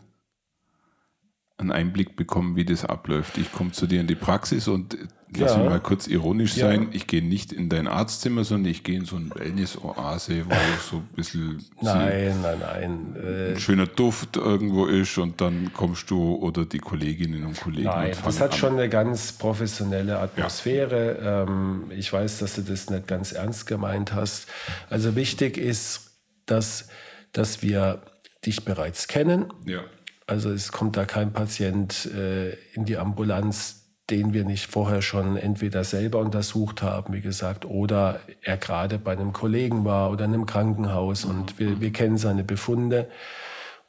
einen 1.57 1.71
Einblick 1.71 2.15
bekommen, 2.15 2.55
wie 2.55 2.65
das 2.65 2.85
abläuft. 2.85 3.37
Ich 3.37 3.51
komme 3.51 3.71
zu 3.71 3.85
dir 3.85 4.01
in 4.01 4.07
die 4.07 4.15
Praxis 4.15 4.67
und 4.67 4.97
lass 5.35 5.51
ja. 5.51 5.57
mich 5.59 5.69
mal 5.69 5.79
kurz 5.79 6.07
ironisch 6.07 6.57
ja. 6.57 6.67
sein. 6.67 6.89
Ich 6.91 7.05
gehe 7.05 7.23
nicht 7.23 7.51
in 7.51 7.69
dein 7.69 7.87
Arztzimmer, 7.87 8.43
sondern 8.43 8.71
ich 8.71 8.83
gehe 8.83 8.97
in 8.97 9.05
so 9.05 9.17
ein 9.17 9.31
Wellness-Oase, 9.33 10.45
wo 10.47 10.55
so 10.89 10.97
ein 10.97 11.09
bisschen 11.15 11.63
nein, 11.81 12.41
nein, 12.41 12.57
nein. 12.59 13.15
ein 13.53 13.59
schöner 13.59 13.85
Duft 13.85 14.35
irgendwo 14.37 14.87
ist 14.87 15.17
und 15.19 15.41
dann 15.41 15.71
kommst 15.73 16.09
du 16.09 16.35
oder 16.35 16.65
die 16.65 16.79
Kolleginnen 16.79 17.45
und 17.45 17.59
Kollegen. 17.59 17.87
Nein, 17.87 18.13
und 18.13 18.25
das 18.25 18.41
hat 18.41 18.53
an. 18.53 18.57
schon 18.57 18.73
eine 18.73 18.89
ganz 18.89 19.31
professionelle 19.33 20.19
Atmosphäre. 20.19 21.19
Ja. 21.23 21.43
Ähm, 21.43 21.91
ich 21.91 22.11
weiß, 22.11 22.39
dass 22.39 22.55
du 22.55 22.61
das 22.61 22.89
nicht 22.89 23.07
ganz 23.07 23.31
ernst 23.31 23.67
gemeint 23.67 24.13
hast. 24.13 24.47
Also 24.89 25.15
wichtig 25.15 25.57
ist, 25.57 26.17
dass, 26.47 26.89
dass 27.31 27.61
wir 27.61 28.01
dich 28.43 28.65
bereits 28.65 29.07
kennen. 29.07 29.53
Ja 29.65 29.81
also 30.27 30.51
es 30.51 30.71
kommt 30.71 30.97
da 30.97 31.05
kein 31.05 31.33
Patient 31.33 32.05
äh, 32.05 32.53
in 32.73 32.85
die 32.85 32.97
Ambulanz, 32.97 33.83
den 34.09 34.33
wir 34.33 34.43
nicht 34.43 34.69
vorher 34.69 35.01
schon 35.01 35.37
entweder 35.37 35.83
selber 35.83 36.19
untersucht 36.19 36.81
haben, 36.81 37.13
wie 37.13 37.21
gesagt, 37.21 37.65
oder 37.65 38.19
er 38.41 38.57
gerade 38.57 38.99
bei 38.99 39.13
einem 39.13 39.33
Kollegen 39.33 39.85
war 39.85 40.11
oder 40.11 40.25
in 40.25 40.33
einem 40.33 40.45
Krankenhaus 40.45 41.25
und 41.25 41.57
wir, 41.57 41.79
wir 41.79 41.91
kennen 41.91 42.17
seine 42.17 42.43
Befunde 42.43 43.07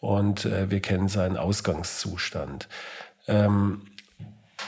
und 0.01 0.45
äh, 0.45 0.71
wir 0.71 0.81
kennen 0.81 1.09
seinen 1.09 1.37
Ausgangszustand. 1.37 2.69
Ähm, 3.27 3.83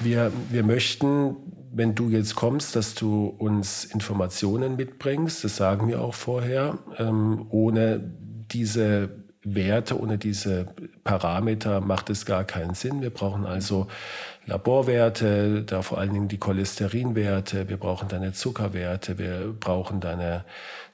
wir, 0.00 0.32
wir 0.50 0.62
möchten, 0.62 1.36
wenn 1.72 1.94
du 1.94 2.10
jetzt 2.10 2.34
kommst, 2.34 2.74
dass 2.74 2.94
du 2.94 3.26
uns 3.26 3.84
Informationen 3.84 4.76
mitbringst, 4.76 5.44
das 5.44 5.56
sagen 5.56 5.88
wir 5.88 6.00
auch 6.00 6.14
vorher, 6.14 6.78
ähm, 6.98 7.46
ohne 7.50 8.00
diese 8.50 9.25
Werte, 9.54 10.00
ohne 10.00 10.18
diese 10.18 10.66
Parameter 11.04 11.80
macht 11.80 12.10
es 12.10 12.26
gar 12.26 12.44
keinen 12.44 12.74
Sinn. 12.74 13.00
Wir 13.00 13.10
brauchen 13.10 13.46
also 13.46 13.86
Laborwerte, 14.44 15.62
da 15.62 15.82
vor 15.82 15.98
allen 15.98 16.12
Dingen 16.12 16.28
die 16.28 16.38
Cholesterinwerte, 16.38 17.68
wir 17.68 17.76
brauchen 17.76 18.08
deine 18.08 18.32
Zuckerwerte, 18.32 19.18
wir 19.18 19.54
brauchen 19.58 20.00
deine, 20.00 20.44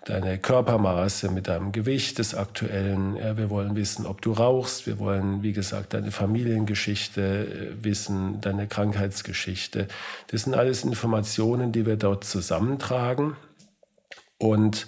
deine 0.05 0.39
Körpermaße 0.39 1.31
mit 1.31 1.49
deinem 1.49 1.73
Gewicht 1.73 2.19
des 2.19 2.35
aktuellen. 2.35 3.17
Wir 3.37 3.49
wollen 3.49 3.75
wissen, 3.75 4.07
ob 4.07 4.21
du 4.21 4.33
rauchst, 4.33 4.87
wir 4.87 4.99
wollen, 4.99 5.43
wie 5.43 5.53
gesagt, 5.53 5.95
deine 5.95 6.11
Familiengeschichte 6.11 7.75
äh, 7.81 7.85
wissen, 7.85 8.41
deine 8.41 8.67
Krankheitsgeschichte. 8.67 9.89
Das 10.29 10.43
sind 10.43 10.55
alles 10.55 10.85
Informationen, 10.85 11.73
die 11.73 11.87
wir 11.87 11.97
dort 11.97 12.25
zusammentragen. 12.25 13.37
Und 14.39 14.87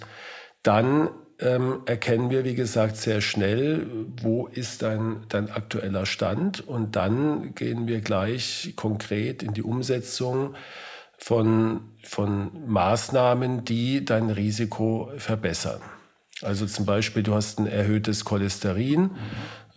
dann 0.63 1.09
ähm, 1.39 1.81
erkennen 1.85 2.29
wir, 2.29 2.45
wie 2.45 2.55
gesagt, 2.55 2.97
sehr 2.97 3.21
schnell, 3.21 3.87
wo 4.21 4.47
ist 4.47 4.81
dein, 4.81 5.23
dein 5.29 5.49
aktueller 5.51 6.05
Stand. 6.05 6.65
Und 6.65 6.95
dann 6.95 7.53
gehen 7.55 7.87
wir 7.87 8.01
gleich 8.01 8.73
konkret 8.75 9.43
in 9.43 9.53
die 9.53 9.63
Umsetzung 9.63 10.55
von, 11.17 11.81
von 12.03 12.51
Maßnahmen, 12.67 13.65
die 13.65 14.05
dein 14.05 14.29
Risiko 14.29 15.11
verbessern. 15.17 15.81
Also 16.41 16.65
zum 16.65 16.85
Beispiel, 16.85 17.23
du 17.23 17.33
hast 17.33 17.59
ein 17.59 17.67
erhöhtes 17.67 18.25
Cholesterin, 18.25 19.01
mhm. 19.01 19.09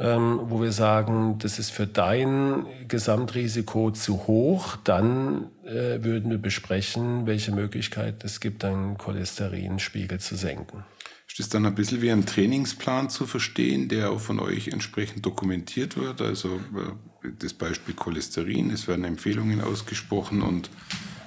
ähm, 0.01 0.41
wo 0.45 0.61
wir 0.61 0.73
sagen, 0.73 1.39
das 1.39 1.59
ist 1.59 1.71
für 1.71 1.87
dein 1.87 2.67
Gesamtrisiko 2.89 3.93
zu 3.93 4.27
hoch. 4.27 4.77
Dann 4.83 5.51
äh, 5.65 6.03
würden 6.03 6.31
wir 6.31 6.39
besprechen, 6.39 7.27
welche 7.27 7.53
Möglichkeit 7.53 8.25
es 8.25 8.41
gibt, 8.41 8.65
deinen 8.65 8.99
Cholesterinspiegel 8.99 10.19
zu 10.19 10.37
senken. 10.37 10.85
Ist 11.29 11.39
das 11.39 11.49
dann 11.51 11.67
ein 11.67 11.75
bisschen 11.75 12.01
wie 12.03 12.11
ein 12.11 12.27
Trainingsplan 12.27 13.11
zu 13.11 13.27
verstehen, 13.27 13.89
der 13.89 14.11
auch 14.11 14.21
von 14.21 14.41
euch 14.41 14.69
entsprechend 14.69 15.25
dokumentiert 15.27 15.97
wird? 15.97 16.21
Also 16.21 16.57
äh, 16.57 17.29
das 17.39 17.53
Beispiel 17.53 17.95
Cholesterin, 17.95 18.71
es 18.71 18.89
werden 18.89 19.05
Empfehlungen 19.05 19.61
ausgesprochen 19.61 20.43
und 20.43 20.71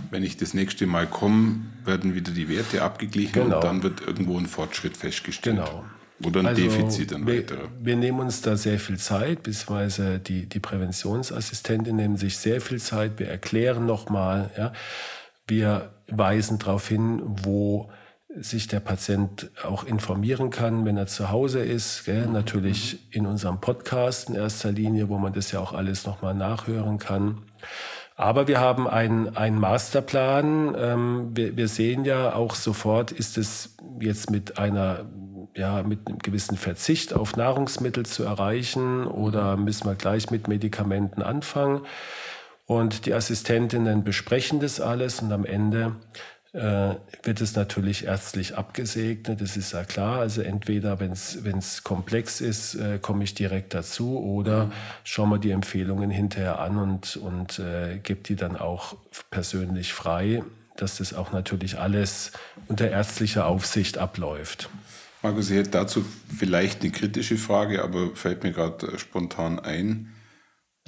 wenn 0.10 0.24
ich 0.24 0.38
das 0.38 0.54
nächste 0.54 0.88
Mal 0.88 1.08
komme, 1.08 1.62
werden 1.86 2.16
wieder 2.16 2.32
die 2.32 2.50
Werte 2.50 2.82
abgeglichen 2.82 3.34
genau. 3.34 3.56
und 3.56 3.64
dann 3.64 3.84
wird 3.84 4.02
irgendwo 4.02 4.38
ein 4.38 4.48
Fortschritt 4.48 4.98
festgestellt. 4.98 5.58
Genau. 5.58 5.86
Oder 6.24 6.42
ein 6.42 6.48
also 6.48 6.62
Defizit 6.62 7.14
ein 7.14 7.26
weiterer. 7.26 7.70
Wir 7.82 7.96
nehmen 7.96 8.20
uns 8.20 8.42
da 8.42 8.56
sehr 8.56 8.80
viel 8.80 8.98
Zeit, 8.98 9.44
beziehungsweise 9.44 10.20
die, 10.20 10.48
die 10.48 10.60
Präventionsassistenten 10.60 11.96
nehmen 11.96 12.18
sich 12.18 12.38
sehr 12.38 12.62
viel 12.62 12.80
Zeit. 12.80 13.20
Wir 13.20 13.28
erklären 13.28 13.86
nochmal, 13.86 14.52
ja. 14.58 14.74
Wir 15.48 15.94
weisen 16.08 16.60
darauf 16.60 16.88
hin, 16.88 17.22
wo 17.44 17.90
sich 18.40 18.68
der 18.68 18.80
Patient 18.80 19.52
auch 19.64 19.84
informieren 19.84 20.50
kann, 20.50 20.86
wenn 20.86 20.98
er 20.98 21.08
zu 21.08 21.30
Hause 21.30 21.64
ist. 21.64 22.06
Gell? 22.06 22.28
Natürlich 22.28 23.00
in 23.12 23.26
unserem 23.26 23.60
Podcast 23.60 24.30
in 24.30 24.36
erster 24.36 24.72
Linie, 24.72 25.10
wo 25.10 25.18
man 25.18 25.34
das 25.34 25.52
ja 25.52 25.60
auch 25.60 25.74
alles 25.74 26.06
nochmal 26.06 26.34
nachhören 26.34 26.98
kann. 26.98 27.44
Aber 28.16 28.48
wir 28.48 28.60
haben 28.60 28.88
einen, 28.88 29.36
einen 29.36 29.60
Masterplan. 29.60 30.76
Ähm, 30.78 31.32
wir, 31.34 31.58
wir 31.58 31.68
sehen 31.68 32.06
ja 32.06 32.34
auch 32.34 32.56
sofort, 32.56 33.12
ist 33.12 33.38
es 33.38 33.76
jetzt 34.00 34.30
mit 34.30 34.58
einer 34.58 35.06
ja, 35.56 35.84
mit 35.84 36.08
einem 36.08 36.20
gewissen 36.20 36.56
Verzicht 36.56 37.14
auf 37.14 37.36
Nahrungsmittel 37.36 38.06
zu 38.06 38.24
erreichen 38.24 39.06
oder 39.06 39.58
müssen 39.58 39.86
wir 39.86 39.96
gleich 39.96 40.32
mit 40.32 40.48
Medikamenten 40.48 41.22
anfangen? 41.22 41.82
Und 42.66 43.06
die 43.06 43.14
Assistentinnen 43.14 44.06
besprechen 44.06 44.62
das 44.62 44.80
alles 44.80 45.22
und 45.22 45.34
am 45.34 45.44
Ende 45.44 45.98
äh, 46.54 46.96
wird 47.24 47.40
es 47.40 47.56
natürlich 47.56 48.06
ärztlich 48.06 48.58
abgesegnet, 48.58 49.40
das 49.40 49.56
ist 49.56 49.72
ja 49.72 49.86
klar. 49.86 50.20
Also 50.20 50.42
entweder, 50.42 51.00
wenn 51.00 51.12
es 51.12 51.84
komplex 51.84 52.42
ist, 52.42 52.76
äh, 52.76 53.00
komme 53.02 53.24
ich 53.24 53.34
direkt 53.34 53.74
dazu 53.74 54.20
oder 54.20 54.66
mhm. 54.66 54.72
schauen 55.04 55.30
wir 55.30 55.38
die 55.38 55.52
Empfehlungen 55.52 56.10
hinterher 56.10 56.60
an 56.60 56.78
und, 56.78 57.16
und 57.16 57.60
äh, 57.60 58.00
gebe 58.04 58.22
die 58.22 58.36
dann 58.36 58.58
auch 58.58 58.98
persönlich 59.30 59.94
frei, 59.94 60.44
dass 60.76 60.98
das 60.98 61.14
auch 61.14 61.32
natürlich 61.32 61.80
alles 61.80 62.34
unter 62.68 62.90
ärztlicher 62.90 63.46
Aufsicht 63.46 63.98
abläuft. 63.98 64.70
Markus, 65.24 65.52
ich 65.52 65.58
hätte 65.58 65.70
dazu 65.72 66.04
vielleicht 66.36 66.82
eine 66.82 66.92
kritische 66.92 67.38
Frage, 67.38 67.84
aber 67.84 68.16
fällt 68.16 68.44
mir 68.44 68.52
gerade 68.52 68.88
äh, 68.88 69.00
spontan 69.00 69.60
ein. 69.60 70.14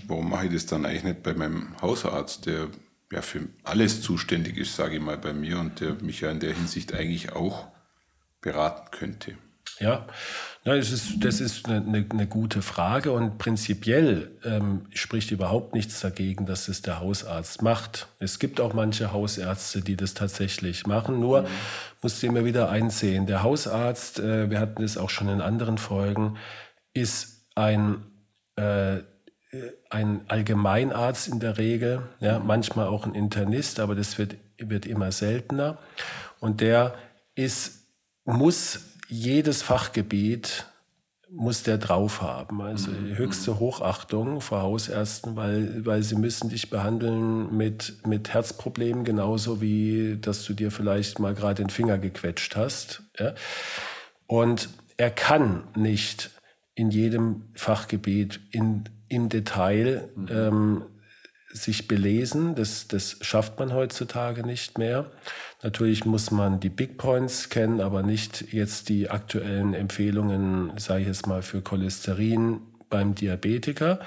Warum 0.08 0.29
mache 0.29 0.48
ich 0.48 0.53
das 0.53 0.65
dann 0.65 0.86
eigentlich 0.86 1.03
nicht 1.03 1.24
bei 1.24 1.34
meinem 1.34 1.79
Hausarzt, 1.82 2.48
der 2.48 2.67
ja, 3.13 3.22
für 3.22 3.48
alles 3.63 4.01
zuständig 4.01 4.58
ist, 4.58 4.75
sage 4.75 4.96
ich 4.96 5.01
mal, 5.01 5.17
bei 5.17 5.34
mir 5.34 5.60
und 5.60 5.79
der 5.79 5.93
mich 6.01 6.22
ja 6.22 6.32
in 6.32 6.39
der 6.39 6.53
Hinsicht 6.53 6.93
eigentlich 6.93 7.34
auch 7.34 7.67
beraten 8.41 8.89
könnte. 8.91 9.36
Ja, 9.79 10.05
das 10.63 10.91
ist, 10.91 11.24
das 11.24 11.41
ist 11.41 11.67
eine, 11.67 12.05
eine, 12.10 12.27
gute 12.27 12.62
Frage 12.62 13.12
und 13.12 13.38
prinzipiell 13.38 14.32
ähm, 14.43 14.86
spricht 14.93 15.32
überhaupt 15.32 15.74
nichts 15.74 16.00
dagegen, 16.00 16.46
dass 16.46 16.67
es 16.67 16.82
der 16.82 17.00
Hausarzt 17.00 17.62
macht. 17.62 18.08
Es 18.20 18.39
gibt 18.39 18.62
auch 18.62 18.74
manche 18.74 19.12
Hausärzte, 19.12 19.82
die 19.82 19.96
das 19.96 20.13
tatsächlich 20.13 20.86
machen, 20.86 21.20
nur 21.20 21.43
mhm. 21.43 21.48
musst 22.01 22.22
du 22.22 22.27
immer 22.27 22.46
wieder 22.46 22.70
einsehen, 22.70 23.25
der 23.25 23.43
Hausarzt, 23.43 24.20
äh, 24.20 24.50
wir 24.50 24.60
hatten 24.60 24.84
es 24.84 24.98
auch 24.98 25.10
schon 25.10 25.27
in 25.29 25.41
anderen 25.41 25.77
Folgen, 25.77 26.38
ist 26.93 27.48
ein 27.55 28.03
äh, 28.55 28.98
ein 28.98 29.12
Allgemeinarzt 30.34 31.28
in 31.28 31.40
der 31.40 31.60
Regel, 31.60 32.02
ja, 32.20 32.40
manchmal 32.40 32.88
auch 32.88 33.06
ein 33.06 33.13
Internist, 33.13 33.80
aber 33.80 33.94
das 33.94 34.18
wird, 34.18 34.36
wird 34.58 34.88
immer 34.88 35.12
seltener. 35.12 35.78
Und 36.40 36.60
der 36.60 36.96
ist, 37.36 37.86
muss 38.25 38.80
jedes 39.10 39.62
Fachgebiet 39.62 40.66
muss 41.30 41.63
der 41.63 41.78
drauf 41.78 42.22
haben. 42.22 42.62
Also 42.62 42.92
mhm. 42.92 43.16
höchste 43.16 43.60
Hochachtung 43.60 44.42
vor 44.42 44.62
Hausärzten, 44.62 45.36
weil, 45.36 45.86
weil 45.86 46.04
sie 46.04 46.16
müssen 46.16 46.50
dich 46.50 46.70
behandeln 46.70 47.56
mit, 47.56 48.06
mit 48.06 48.34
Herzproblemen, 48.34 49.04
genauso 49.04 49.62
wie 49.62 50.18
dass 50.22 50.46
du 50.46 50.54
dir 50.54 50.72
vielleicht 50.72 51.20
mal 51.20 51.34
gerade 51.34 51.63
den 51.63 51.70
Finger 51.70 51.98
gequetscht 51.98 52.56
hast. 52.56 53.04
Ja? 53.20 53.34
Und 54.28 54.70
er 54.98 55.10
kann 55.10 55.63
nicht 55.75 56.32
in 56.75 56.92
jedem 56.92 57.44
Fachgebiet 57.54 58.40
in 58.52 58.84
im 59.13 59.29
Detail 59.29 60.10
mhm. 60.15 60.27
ähm, 60.29 60.84
sich 61.53 61.88
belesen. 61.88 62.55
Das, 62.55 62.88
das 62.88 63.17
schafft 63.22 63.60
man 63.60 63.74
heutzutage 63.74 64.46
nicht 64.46 64.77
mehr. 64.77 65.12
Natürlich 65.62 66.05
muss 66.05 66.32
man 66.32 66.60
die 66.60 66.70
Big 66.70 66.98
Points 66.98 67.50
kennen, 67.50 67.79
aber 67.79 68.03
nicht 68.03 68.53
jetzt 68.53 68.89
die 68.89 69.10
aktuellen 69.10 69.74
Empfehlungen, 69.74 70.72
sage 70.77 71.01
ich 71.01 71.08
jetzt 71.08 71.27
mal, 71.27 71.41
für 71.41 71.62
Cholesterin 71.62 72.62
beim 72.89 73.15
Diabetiker. 73.15 74.00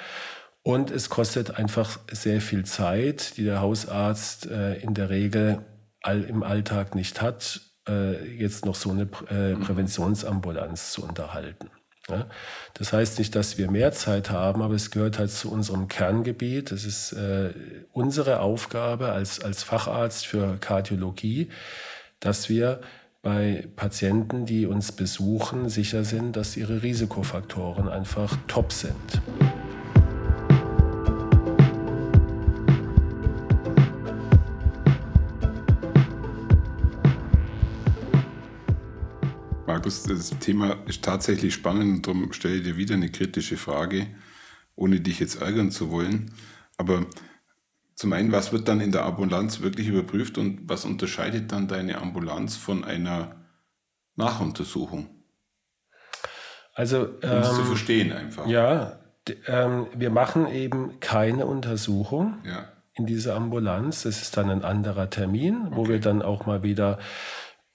Und 0.63 0.91
es 0.91 1.09
kostet 1.09 1.57
einfach 1.57 2.01
sehr 2.11 2.41
viel 2.41 2.65
Zeit, 2.65 3.37
die 3.37 3.45
der 3.45 3.61
Hausarzt 3.61 4.51
äh, 4.51 4.75
in 4.81 4.95
der 4.95 5.11
Regel 5.11 5.65
all, 6.03 6.25
im 6.25 6.43
Alltag 6.43 6.95
nicht 6.97 7.23
hat, 7.23 7.61
äh, 7.89 8.37
jetzt 8.37 8.65
noch 8.65 8.75
so 8.75 8.91
eine 8.91 9.09
äh, 9.31 9.55
mhm. 9.55 9.61
Präventionsambulanz 9.61 10.93
zu 10.93 11.05
unterhalten. 11.05 11.71
Ja? 12.09 12.27
Das 12.75 12.93
heißt 12.93 13.19
nicht, 13.19 13.35
dass 13.35 13.59
wir 13.59 13.71
mehr 13.71 13.93
Zeit 13.93 14.31
haben, 14.31 14.63
aber 14.63 14.75
es 14.75 14.91
gehört 14.91 15.19
halt 15.19 15.31
zu 15.31 15.51
unserem 15.51 15.89
Kerngebiet. 15.89 16.71
Das 16.71 16.85
ist 16.85 17.13
äh, 17.13 17.53
unsere 17.93 18.41
Aufgabe 18.41 19.13
als, 19.13 19.41
als 19.41 19.63
Facharzt 19.63 20.27
für 20.27 20.59
Kardiologie, 20.59 21.51
dass 22.21 22.49
wir 22.49 22.81
bei 23.23 23.67
Patienten, 23.75 24.47
die 24.47 24.67
uns 24.67 24.93
besuchen, 24.93 25.69
sicher 25.69 26.05
sind, 26.05 26.37
dass 26.37 26.57
ihre 26.57 26.83
Risikofaktoren 26.83 27.89
einfach 27.89 28.37
top 28.47 28.73
sind. 28.73 29.21
Das 39.87 40.31
Thema 40.41 40.77
ist 40.87 41.03
tatsächlich 41.05 41.55
spannend 41.55 41.97
und 41.97 42.07
darum 42.07 42.33
stelle 42.33 42.57
ich 42.57 42.65
dir 42.65 42.77
wieder 42.77 42.95
eine 42.95 43.11
kritische 43.11 43.57
Frage, 43.57 44.07
ohne 44.75 45.01
dich 45.01 45.21
jetzt 45.21 45.41
ärgern 45.41 45.71
zu 45.71 45.91
wollen. 45.91 46.33
Aber 46.77 47.07
zum 47.95 48.13
einen, 48.13 48.33
was 48.33 48.53
wird 48.53 48.69
dann 48.69 48.81
in 48.81 48.93
der 48.93 49.05
Ambulanz 49.05 49.61
wirklich 49.63 49.89
überprüft 49.89 50.37
und 50.39 50.69
was 50.69 50.85
unterscheidet 50.85 51.51
dann 51.53 51.69
deine 51.69 51.99
Ambulanz 51.99 52.57
von 52.57 52.85
einer 52.85 53.37
Nachuntersuchung? 54.17 55.09
Also, 56.75 57.03
um 57.07 57.17
es 57.23 57.55
zu 57.55 57.61
ähm, 57.61 57.67
verstehen 57.67 58.13
einfach. 58.13 58.47
Ja, 58.47 58.99
ähm, 59.47 59.87
wir 59.97 60.11
machen 60.11 60.47
eben 60.47 61.01
keine 61.01 61.47
Untersuchung 61.47 62.39
Ja. 62.45 62.69
in 62.93 63.07
dieser 63.07 63.35
Ambulanz. 63.35 64.03
Das 64.03 64.21
ist 64.21 64.37
dann 64.37 64.51
ein 64.51 64.63
anderer 64.63 65.09
Termin, 65.09 65.69
wo 65.71 65.89
wir 65.89 66.01
dann 66.01 66.21
auch 66.21 66.45
mal 66.45 66.63
wieder 66.63 66.99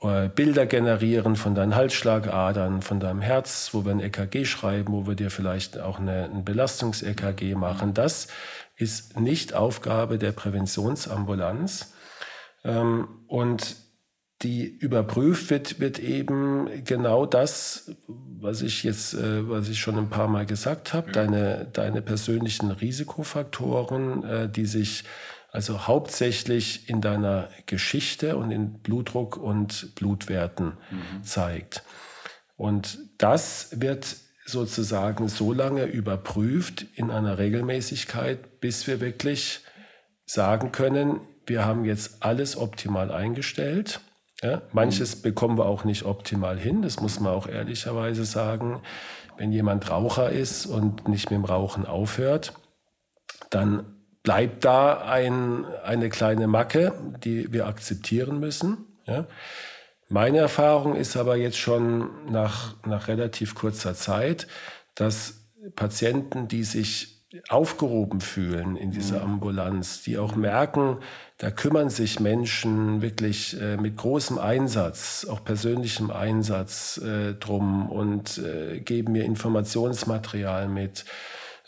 Bilder 0.01 0.65
generieren 0.65 1.36
von 1.36 1.53
deinen 1.53 1.75
Halsschlagadern, 1.75 2.81
von 2.81 3.00
deinem 3.00 3.22
Herz, 3.22 3.70
wo 3.74 3.86
wir 3.86 3.91
ein 3.91 4.00
EKG 4.00 4.46
schreiben, 4.46 4.93
wo 4.93 5.05
wir 5.05 5.13
dir 5.13 5.29
vielleicht 5.29 5.79
auch 5.79 6.00
eine, 6.00 6.24
ein 6.24 6.43
Belastungs-EKG 6.43 7.53
machen. 7.53 7.93
Das 7.93 8.27
ist 8.77 9.20
nicht 9.20 9.53
Aufgabe 9.53 10.17
der 10.17 10.31
Präventionsambulanz. 10.31 11.93
Ähm, 12.63 13.08
und 13.27 13.75
die 14.41 14.65
überprüft 14.65 15.51
wird, 15.51 15.79
wird 15.79 16.00
eben 16.00 16.84
genau 16.84 17.27
das, 17.27 17.91
was 18.08 18.63
ich 18.63 18.84
jetzt, 18.84 19.13
äh, 19.13 19.48
was 19.48 19.70
ich 19.70 19.79
schon 19.79 19.98
ein 19.98 20.10
paar 20.10 20.27
Mal 20.27 20.48
gesagt 20.48 20.93
habe, 20.93 21.12
deine, 21.12 21.67
deine 21.72 22.01
persönlichen 22.01 22.72
Risikofaktoren, 22.72 24.24
äh, 24.24 24.50
die 24.50 24.65
sich 24.65 25.03
also 25.51 25.86
hauptsächlich 25.86 26.89
in 26.89 27.01
deiner 27.01 27.50
Geschichte 27.65 28.38
und 28.38 28.51
in 28.51 28.79
Blutdruck 28.79 29.38
und 29.38 29.93
Blutwerten 29.96 30.77
zeigt. 31.24 31.84
Und 32.55 33.00
das 33.17 33.81
wird 33.81 34.15
sozusagen 34.46 35.27
so 35.27 35.53
lange 35.53 35.86
überprüft 35.86 36.86
in 36.96 37.12
einer 37.12 37.38
Regelmäßigkeit, 37.38 38.60
bis 38.62 38.88
wir 38.88 39.01
wirklich 39.01 39.62
sagen 40.25 40.72
können, 40.72 41.20
wir 41.46 41.65
haben 41.65 41.86
jetzt 41.86 42.24
alles 42.24 42.55
optimal 42.55 43.12
eingestellt. 43.12 44.00
Ja, 44.41 44.62
manches 44.72 45.22
bekommen 45.22 45.58
wir 45.58 45.65
auch 45.65 45.84
nicht 45.84 46.03
optimal 46.03 46.58
hin, 46.58 46.81
das 46.81 47.00
muss 47.00 47.20
man 47.20 47.34
auch 47.34 47.48
ehrlicherweise 47.48 48.25
sagen. 48.25 48.81
Wenn 49.38 49.51
jemand 49.51 49.89
Raucher 49.89 50.29
ist 50.29 50.65
und 50.65 51.08
nicht 51.08 51.29
mit 51.29 51.38
dem 51.38 51.46
Rauchen 51.46 51.86
aufhört, 51.86 52.53
dann 53.50 54.00
bleibt 54.23 54.65
da 54.65 55.01
ein, 55.01 55.65
eine 55.83 56.09
kleine 56.09 56.47
Macke, 56.47 56.93
die 57.23 57.51
wir 57.51 57.67
akzeptieren 57.67 58.39
müssen. 58.39 58.85
Ja. 59.05 59.25
Meine 60.09 60.39
Erfahrung 60.39 60.95
ist 60.95 61.15
aber 61.15 61.37
jetzt 61.37 61.57
schon 61.57 62.09
nach, 62.29 62.75
nach 62.85 63.07
relativ 63.07 63.55
kurzer 63.55 63.95
Zeit, 63.95 64.47
dass 64.93 65.45
Patienten, 65.75 66.47
die 66.47 66.63
sich 66.63 67.21
aufgehoben 67.47 68.19
fühlen 68.19 68.75
in 68.75 68.91
dieser 68.91 69.21
Ambulanz, 69.21 70.03
die 70.03 70.17
auch 70.17 70.35
merken, 70.35 70.97
da 71.37 71.49
kümmern 71.49 71.89
sich 71.89 72.19
Menschen 72.19 73.01
wirklich 73.01 73.59
äh, 73.59 73.77
mit 73.77 73.95
großem 73.95 74.37
Einsatz, 74.37 75.25
auch 75.29 75.43
persönlichem 75.43 76.11
Einsatz 76.11 76.97
äh, 76.97 77.33
drum 77.35 77.89
und 77.89 78.37
äh, 78.37 78.81
geben 78.81 79.13
mir 79.13 79.23
Informationsmaterial 79.23 80.67
mit, 80.67 81.05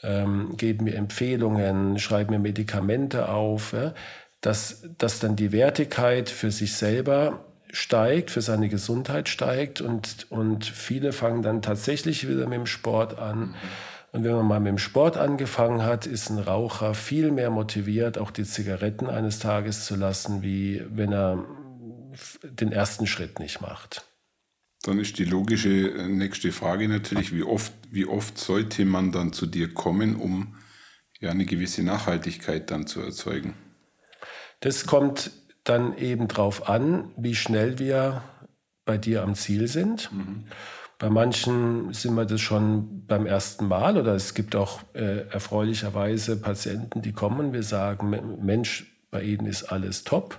ähm, 0.03 0.55
geben 0.57 0.85
mir 0.85 0.95
Empfehlungen, 0.95 1.99
schreiben 1.99 2.31
mir 2.31 2.39
Medikamente 2.39 3.29
auf, 3.29 3.73
ja, 3.73 3.93
dass, 4.41 4.83
dass 4.97 5.19
dann 5.19 5.35
die 5.35 5.51
Wertigkeit 5.51 6.29
für 6.29 6.51
sich 6.51 6.75
selber 6.75 7.45
steigt, 7.71 8.29
für 8.29 8.41
seine 8.41 8.69
Gesundheit 8.69 9.29
steigt 9.29 9.81
und, 9.81 10.27
und 10.29 10.65
viele 10.65 11.11
fangen 11.11 11.41
dann 11.41 11.61
tatsächlich 11.61 12.27
wieder 12.27 12.47
mit 12.47 12.59
dem 12.59 12.65
Sport 12.67 13.17
an. 13.17 13.55
Und 14.11 14.23
wenn 14.23 14.35
man 14.35 14.45
mal 14.45 14.59
mit 14.59 14.69
dem 14.69 14.77
Sport 14.77 15.17
angefangen 15.17 15.83
hat, 15.83 16.05
ist 16.05 16.29
ein 16.29 16.37
Raucher 16.37 16.93
viel 16.93 17.31
mehr 17.31 17.49
motiviert, 17.49 18.19
auch 18.19 18.29
die 18.29 18.43
Zigaretten 18.43 19.07
eines 19.07 19.39
Tages 19.39 19.85
zu 19.85 19.95
lassen, 19.95 20.43
wie 20.43 20.83
wenn 20.87 21.11
er 21.11 21.43
den 22.43 22.71
ersten 22.71 23.07
Schritt 23.07 23.39
nicht 23.39 23.59
macht. 23.59 24.05
Dann 24.83 24.99
ist 24.99 25.17
die 25.17 25.25
logische 25.25 25.69
äh, 25.91 26.07
nächste 26.07 26.51
Frage 26.51 26.87
natürlich, 26.87 27.33
wie 27.33 27.43
oft, 27.43 27.73
wie 27.89 28.05
oft 28.05 28.37
sollte 28.37 28.85
man 28.85 29.11
dann 29.11 29.33
zu 29.33 29.45
dir 29.45 29.73
kommen, 29.73 30.15
um 30.15 30.55
ja 31.19 31.31
eine 31.31 31.45
gewisse 31.45 31.83
Nachhaltigkeit 31.83 32.69
dann 32.69 32.85
zu 32.85 33.01
erzeugen? 33.01 33.55
Das 34.59 34.85
kommt 34.85 35.31
dann 35.63 35.97
eben 35.97 36.27
drauf 36.27 36.67
an, 36.67 37.11
wie 37.17 37.35
schnell 37.35 37.79
wir 37.79 38.23
bei 38.85 38.97
dir 38.97 39.23
am 39.23 39.35
Ziel 39.35 39.67
sind. 39.69 40.11
Bei 40.99 41.09
manchen 41.09 41.93
sind 41.93 42.15
wir 42.15 42.25
das 42.25 42.41
schon 42.41 43.05
beim 43.07 43.25
ersten 43.25 43.67
Mal 43.67 43.97
oder 43.97 44.13
es 44.15 44.33
gibt 44.33 44.55
auch 44.55 44.81
äh, 44.93 45.27
erfreulicherweise 45.29 46.37
Patienten, 46.37 47.01
die 47.01 47.13
kommen 47.13 47.39
und 47.39 47.53
wir 47.53 47.63
sagen, 47.63 48.09
"Me- 48.09 48.21
Mensch, 48.21 48.85
bei 49.11 49.21
Ihnen 49.23 49.45
ist 49.45 49.63
alles 49.63 50.03
top. 50.03 50.37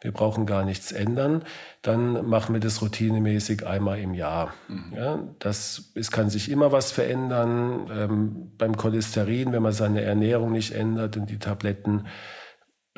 Wir 0.00 0.12
brauchen 0.12 0.46
gar 0.46 0.64
nichts 0.64 0.92
ändern. 0.92 1.42
Dann 1.82 2.26
machen 2.26 2.54
wir 2.54 2.60
das 2.60 2.80
routinemäßig 2.80 3.66
einmal 3.66 3.98
im 3.98 4.14
Jahr. 4.14 4.54
Ja, 4.96 5.18
das, 5.38 5.92
es 5.94 6.10
kann 6.10 6.30
sich 6.30 6.50
immer 6.50 6.72
was 6.72 6.90
verändern. 6.90 7.90
Ähm, 7.92 8.52
beim 8.56 8.76
Cholesterin, 8.76 9.52
wenn 9.52 9.62
man 9.62 9.72
seine 9.72 10.00
Ernährung 10.00 10.52
nicht 10.52 10.72
ändert 10.72 11.16
und 11.18 11.28
die 11.28 11.38
Tabletten 11.38 12.06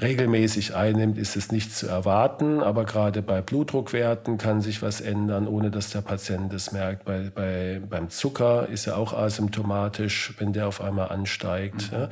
regelmäßig 0.00 0.74
einnimmt, 0.74 1.18
ist 1.18 1.36
es 1.36 1.50
nicht 1.50 1.74
zu 1.74 1.88
erwarten. 1.88 2.62
Aber 2.62 2.84
gerade 2.84 3.20
bei 3.20 3.42
Blutdruckwerten 3.42 4.38
kann 4.38 4.60
sich 4.62 4.80
was 4.80 5.00
ändern, 5.00 5.48
ohne 5.48 5.72
dass 5.72 5.90
der 5.90 6.02
Patient 6.02 6.52
es 6.52 6.70
merkt. 6.70 7.04
Bei, 7.04 7.30
bei, 7.34 7.80
beim 7.88 8.10
Zucker 8.10 8.68
ist 8.68 8.86
er 8.86 8.96
auch 8.96 9.12
asymptomatisch, 9.12 10.34
wenn 10.38 10.52
der 10.52 10.68
auf 10.68 10.80
einmal 10.80 11.08
ansteigt. 11.08 11.90
Ja. 11.90 12.08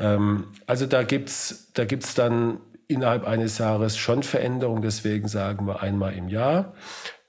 Ähm, 0.00 0.48
also 0.66 0.86
da 0.86 1.04
gibt's 1.04 1.70
da 1.74 1.84
gibt's 1.84 2.14
dann 2.14 2.58
innerhalb 2.90 3.24
eines 3.26 3.58
Jahres 3.58 3.96
schon 3.96 4.22
Veränderungen. 4.22 4.82
Deswegen 4.82 5.28
sagen 5.28 5.66
wir 5.66 5.82
einmal 5.82 6.14
im 6.14 6.28
Jahr. 6.28 6.74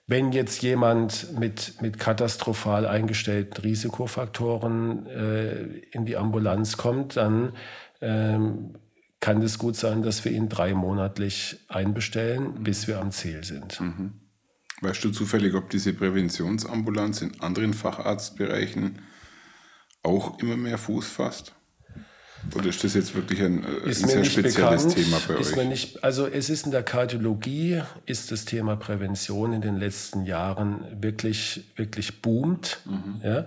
Wenn 0.07 0.31
jetzt 0.31 0.61
jemand 0.61 1.39
mit, 1.39 1.81
mit 1.81 1.97
katastrophal 1.97 2.85
eingestellten 2.85 3.61
Risikofaktoren 3.61 5.05
äh, 5.07 5.63
in 5.91 6.05
die 6.05 6.17
Ambulanz 6.17 6.75
kommt, 6.75 7.15
dann 7.15 7.53
ähm, 8.01 8.75
kann 9.21 9.41
es 9.41 9.57
gut 9.57 9.75
sein, 9.77 10.01
dass 10.01 10.25
wir 10.25 10.31
ihn 10.31 10.49
dreimonatlich 10.49 11.59
einbestellen, 11.69 12.63
bis 12.63 12.87
wir 12.87 12.99
am 12.99 13.11
Ziel 13.11 13.43
sind. 13.43 13.79
Weißt 14.81 15.03
du 15.03 15.11
zufällig, 15.11 15.53
ob 15.53 15.69
diese 15.69 15.93
Präventionsambulanz 15.93 17.21
in 17.21 17.39
anderen 17.39 17.73
Facharztbereichen 17.73 19.03
auch 20.01 20.39
immer 20.39 20.57
mehr 20.57 20.79
Fuß 20.79 21.07
fasst? 21.07 21.53
Oder 22.55 22.67
ist 22.67 22.83
das 22.83 22.93
jetzt 22.93 23.15
wirklich 23.15 23.41
ein, 23.41 23.63
äh, 23.63 23.87
ein 23.87 23.93
sehr 23.93 24.23
spezielles 24.25 24.83
bekannt. 24.83 24.95
Thema 24.95 25.17
bei 25.27 25.35
euch? 25.37 25.69
Nicht, 25.69 26.03
also 26.03 26.27
es 26.27 26.49
ist 26.49 26.65
in 26.65 26.71
der 26.71 26.83
Kardiologie, 26.83 27.81
ist 28.05 28.31
das 28.31 28.45
Thema 28.45 28.75
Prävention 28.75 29.53
in 29.53 29.61
den 29.61 29.77
letzten 29.77 30.25
Jahren 30.25 30.85
wirklich, 31.01 31.65
wirklich 31.75 32.21
boomt. 32.21 32.79
Mhm. 32.85 33.21
Ja? 33.23 33.45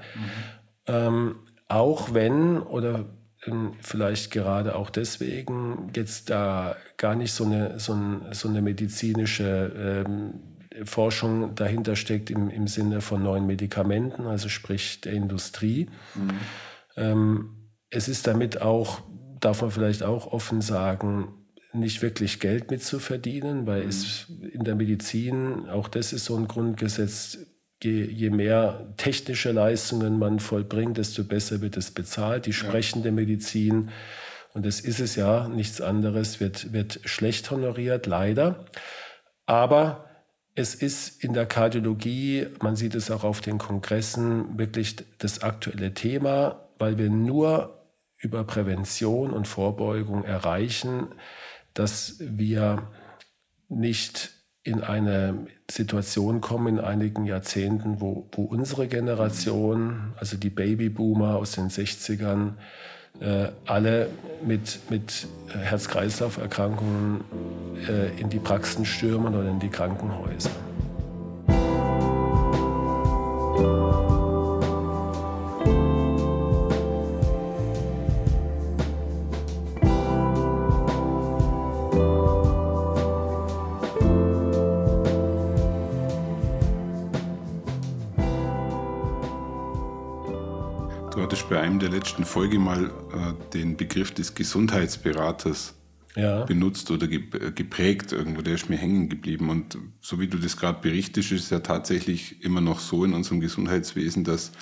Ähm, 0.87 1.37
auch 1.69 2.15
wenn, 2.15 2.59
oder 2.59 3.07
ähm, 3.47 3.73
vielleicht 3.81 4.31
gerade 4.31 4.77
auch 4.77 4.91
deswegen, 4.91 5.91
jetzt 5.95 6.31
da 6.31 6.77
gar 6.97 7.15
nicht 7.15 7.33
so 7.33 7.45
eine, 7.45 7.79
so 7.81 7.95
ein, 7.95 8.23
so 8.33 8.49
eine 8.49 8.63
medizinische 8.63 10.05
ähm, 10.07 10.35
Forschung 10.85 11.55
dahinter 11.55 11.97
steckt 11.97 12.31
im, 12.31 12.51
im 12.51 12.67
Sinne 12.67 13.01
von 13.01 13.23
neuen 13.23 13.47
Medikamenten, 13.47 14.27
also 14.27 14.49
sprich 14.49 15.01
der 15.01 15.13
Industrie. 15.13 15.89
Ähm, 16.97 17.64
es 17.95 18.09
ist 18.09 18.27
damit 18.27 18.61
auch, 18.61 19.03
darf 19.41 19.63
man 19.63 19.71
vielleicht 19.71 20.03
auch 20.03 20.27
offen 20.27 20.61
sagen, 20.61 21.29
nicht 21.73 22.03
wirklich 22.03 22.41
Geld 22.41 22.71
mit 22.71 22.83
zu 22.83 22.99
verdienen, 22.99 23.67
weil 23.67 23.83
es 23.83 24.27
in 24.53 24.65
der 24.65 24.75
Medizin, 24.75 25.69
auch 25.69 25.89
das 25.89 26.13
ist 26.13 26.25
so 26.25 26.37
ein 26.37 26.49
Grundgesetz, 26.49 27.39
je, 27.83 28.05
je 28.05 28.31
mehr 28.31 28.95
technische 28.97 29.53
Leistungen 29.53 30.19
man 30.19 30.39
vollbringt, 30.39 30.99
desto 30.99 31.25
besser 31.25 31.61
wird 31.61 31.77
es 31.77 31.91
bezahlt. 31.91 32.47
Die 32.47 32.53
sprechende 32.53 33.13
Medizin, 33.13 33.91
und 34.53 34.67
das 34.67 34.81
ist 34.81 35.01
es 35.01 35.17
ja, 35.17 35.49
nichts 35.49 35.81
anderes, 35.81 36.41
wird, 36.41 36.73
wird 36.73 37.01
schlecht 37.05 37.51
honoriert, 37.51 38.07
leider. 38.07 38.67
Aber 39.47 40.09
es 40.55 40.75
ist 40.75 41.23
in 41.23 41.33
der 41.33 41.47
Kardiologie, 41.47 42.47
man 42.63 42.77
sieht 42.77 42.95
es 42.95 43.11
auch 43.11 43.25
auf 43.25 43.41
den 43.41 43.59
Kongressen, 43.59 44.59
wirklich 44.59 44.97
das 45.19 45.43
aktuelle 45.43 45.93
Thema, 45.93 46.69
weil 46.79 46.99
wir 46.99 47.11
nur 47.11 47.84
über 48.25 48.45
Prävention 48.45 49.31
und 49.31 49.47
Vorbeugung 49.47 50.25
erreichen, 50.25 51.09
dass 51.75 52.17
wir 52.19 52.91
nicht 53.69 54.31
in 54.63 54.83
eine 54.83 55.47
Situation 55.71 56.41
kommen 56.41 56.79
in 56.79 56.85
einigen 56.85 57.27
Jahrzehnten, 57.27 58.01
wo, 58.01 58.29
wo 58.33 58.45
unsere 58.45 58.89
Generation, 58.89 60.15
also 60.17 60.39
die 60.39 60.49
Babyboomer 60.49 61.37
aus 61.37 61.53
den 61.53 61.69
60ern, 61.69 62.55
äh, 63.21 63.49
alle 63.67 64.09
mit, 64.45 64.81
mit 64.89 65.29
Herz-Kreislauf-Erkrankungen 65.49 67.23
äh, 67.89 68.19
in 68.19 68.31
die 68.31 68.39
Praxen 68.39 68.87
stürmen 68.87 69.35
oder 69.35 69.51
in 69.51 69.61
die 69.61 69.69
Krankenhäuser. 69.69 70.51
Letzten 92.05 92.27
Folge 92.27 92.59
mal 92.59 92.85
äh, 92.85 93.51
den 93.55 93.79
Begriff 93.79 94.13
des 94.13 94.35
Gesundheitsberaters 94.35 95.75
ja. 96.15 96.45
benutzt 96.45 96.91
oder 96.91 97.09
geprägt 97.09 98.13
irgendwo, 98.13 98.43
der 98.43 98.57
ist 98.57 98.69
mir 98.69 98.77
hängen 98.77 99.09
geblieben. 99.09 99.49
Und 99.49 99.79
so 100.03 100.21
wie 100.21 100.29
du 100.29 100.37
das 100.37 100.59
gerade 100.59 100.83
berichtest, 100.83 101.33
ist 101.33 101.45
es 101.45 101.51
ja 101.51 101.61
tatsächlich 101.61 102.45
immer 102.45 102.61
noch 102.61 102.81
so 102.81 103.07
in 103.07 103.15
unserem 103.15 103.41
Gesundheitswesen, 103.41 104.23
dass 104.23 104.53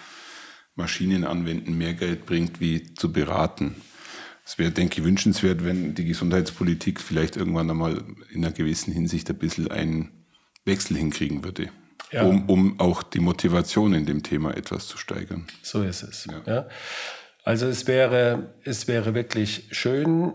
Maschinen 0.76 1.24
anwenden 1.24 1.76
mehr 1.76 1.94
Geld 1.94 2.26
bringt, 2.26 2.60
wie 2.60 2.94
zu 2.94 3.10
beraten. 3.12 3.74
Es 4.46 4.58
wäre, 4.58 4.70
denke 4.70 5.00
ich, 5.00 5.04
wünschenswert, 5.04 5.64
wenn 5.64 5.96
die 5.96 6.04
Gesundheitspolitik 6.04 7.00
vielleicht 7.00 7.36
irgendwann 7.36 7.68
einmal 7.68 8.04
in 8.30 8.44
einer 8.44 8.54
gewissen 8.54 8.92
Hinsicht 8.92 9.28
ein 9.30 9.38
bisschen 9.38 9.68
einen 9.68 10.26
Wechsel 10.64 10.96
hinkriegen 10.96 11.42
würde. 11.42 11.70
Ja. 12.12 12.22
Um, 12.22 12.48
um 12.48 12.78
auch 12.78 13.02
die 13.02 13.20
Motivation 13.20 13.94
in 13.94 14.06
dem 14.06 14.22
Thema 14.22 14.54
etwas 14.56 14.86
zu 14.86 14.96
steigern. 14.96 15.46
So 15.62 15.82
ist 15.82 16.02
es. 16.04 16.26
Ja. 16.26 16.42
ja. 16.46 16.68
Also 17.44 17.66
es 17.66 17.86
wäre, 17.86 18.54
es 18.64 18.86
wäre 18.88 19.14
wirklich 19.14 19.68
schön. 19.70 20.32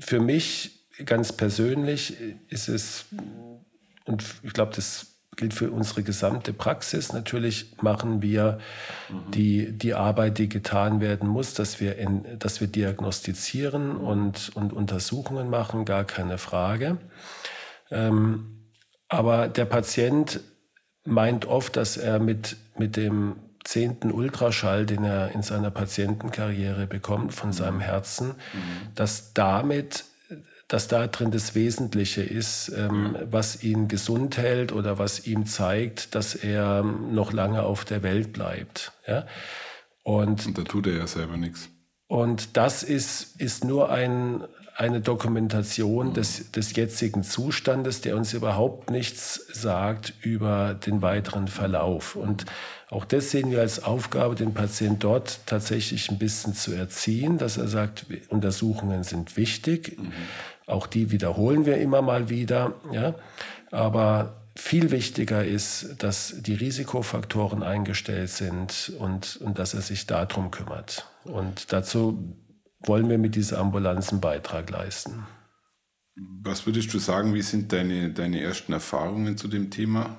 Für 0.00 0.20
mich 0.20 0.86
ganz 1.04 1.32
persönlich 1.32 2.16
ist 2.48 2.68
es, 2.68 3.06
und 4.06 4.24
ich 4.42 4.52
glaube, 4.52 4.72
das 4.74 5.06
gilt 5.36 5.54
für 5.54 5.70
unsere 5.70 6.02
gesamte 6.02 6.52
Praxis. 6.52 7.12
Natürlich 7.12 7.76
machen 7.80 8.20
wir 8.20 8.58
mhm. 9.08 9.30
die, 9.30 9.72
die 9.72 9.94
Arbeit, 9.94 10.38
die 10.38 10.48
getan 10.48 11.00
werden 11.00 11.28
muss, 11.28 11.54
dass 11.54 11.80
wir, 11.80 11.96
in, 11.96 12.38
dass 12.38 12.60
wir 12.60 12.68
diagnostizieren 12.68 13.96
und, 13.96 14.54
und 14.54 14.72
Untersuchungen 14.72 15.48
machen, 15.48 15.84
gar 15.84 16.04
keine 16.04 16.36
Frage. 16.36 16.98
Ähm, 17.90 18.66
aber 19.08 19.48
der 19.48 19.64
Patient 19.64 20.40
meint 21.04 21.46
oft, 21.46 21.76
dass 21.76 21.96
er 21.96 22.18
mit, 22.18 22.56
mit 22.76 22.96
dem 22.96 23.36
zehnten 23.64 24.10
Ultraschall, 24.10 24.86
den 24.86 25.04
er 25.04 25.32
in 25.32 25.42
seiner 25.42 25.70
Patientenkarriere 25.70 26.86
bekommt 26.86 27.34
von 27.34 27.52
seinem 27.52 27.76
mhm. 27.76 27.80
Herzen, 27.80 28.28
mhm. 28.28 28.94
dass 28.94 29.32
damit 29.34 30.04
dass 30.70 30.86
da 30.86 31.08
drin 31.08 31.32
das 31.32 31.56
Wesentliche 31.56 32.22
ist, 32.22 32.72
ähm, 32.76 33.16
was 33.28 33.64
ihn 33.64 33.88
gesund 33.88 34.36
hält 34.36 34.70
oder 34.70 35.00
was 35.00 35.26
ihm 35.26 35.44
zeigt, 35.44 36.14
dass 36.14 36.36
er 36.36 36.84
noch 36.84 37.32
lange 37.32 37.64
auf 37.64 37.84
der 37.84 38.04
Welt 38.04 38.32
bleibt. 38.32 38.92
Ja? 39.04 39.26
Und, 40.04 40.46
und 40.46 40.58
da 40.58 40.62
tut 40.62 40.86
er 40.86 40.96
ja 40.96 41.06
selber 41.08 41.36
nichts. 41.36 41.68
Und 42.06 42.56
das 42.56 42.84
ist, 42.84 43.40
ist 43.40 43.64
nur 43.64 43.90
ein, 43.90 44.44
eine 44.76 45.00
Dokumentation 45.00 46.10
mhm. 46.10 46.14
des, 46.14 46.52
des 46.52 46.76
jetzigen 46.76 47.24
Zustandes, 47.24 48.00
der 48.00 48.16
uns 48.16 48.32
überhaupt 48.32 48.90
nichts 48.90 49.44
sagt 49.52 50.14
über 50.20 50.74
den 50.74 51.02
weiteren 51.02 51.48
Verlauf. 51.48 52.14
Und 52.14 52.46
auch 52.90 53.04
das 53.04 53.30
sehen 53.30 53.52
wir 53.52 53.60
als 53.60 53.84
Aufgabe, 53.84 54.34
den 54.34 54.52
Patienten 54.52 54.98
dort 54.98 55.46
tatsächlich 55.46 56.10
ein 56.10 56.18
bisschen 56.18 56.54
zu 56.54 56.72
erziehen, 56.72 57.38
dass 57.38 57.56
er 57.56 57.68
sagt, 57.68 58.06
Untersuchungen 58.28 59.04
sind 59.04 59.36
wichtig. 59.36 59.96
Mhm. 59.96 60.12
Auch 60.66 60.88
die 60.88 61.12
wiederholen 61.12 61.66
wir 61.66 61.76
immer 61.76 62.02
mal 62.02 62.28
wieder. 62.30 62.74
Ja? 62.92 63.14
Aber 63.70 64.42
viel 64.56 64.90
wichtiger 64.90 65.44
ist, 65.44 66.02
dass 66.02 66.34
die 66.40 66.54
Risikofaktoren 66.54 67.62
eingestellt 67.62 68.30
sind 68.30 68.92
und, 68.98 69.36
und 69.36 69.60
dass 69.60 69.72
er 69.74 69.82
sich 69.82 70.06
darum 70.06 70.50
kümmert. 70.50 71.06
Und 71.22 71.72
dazu 71.72 72.36
wollen 72.80 73.08
wir 73.08 73.18
mit 73.18 73.36
dieser 73.36 73.58
Ambulanz 73.58 74.10
einen 74.10 74.20
Beitrag 74.20 74.68
leisten. 74.68 75.26
Was 76.42 76.66
würdest 76.66 76.92
du 76.92 76.98
sagen, 76.98 77.34
wie 77.34 77.42
sind 77.42 77.72
deine, 77.72 78.10
deine 78.10 78.40
ersten 78.40 78.72
Erfahrungen 78.72 79.36
zu 79.36 79.46
dem 79.46 79.70
Thema? 79.70 80.16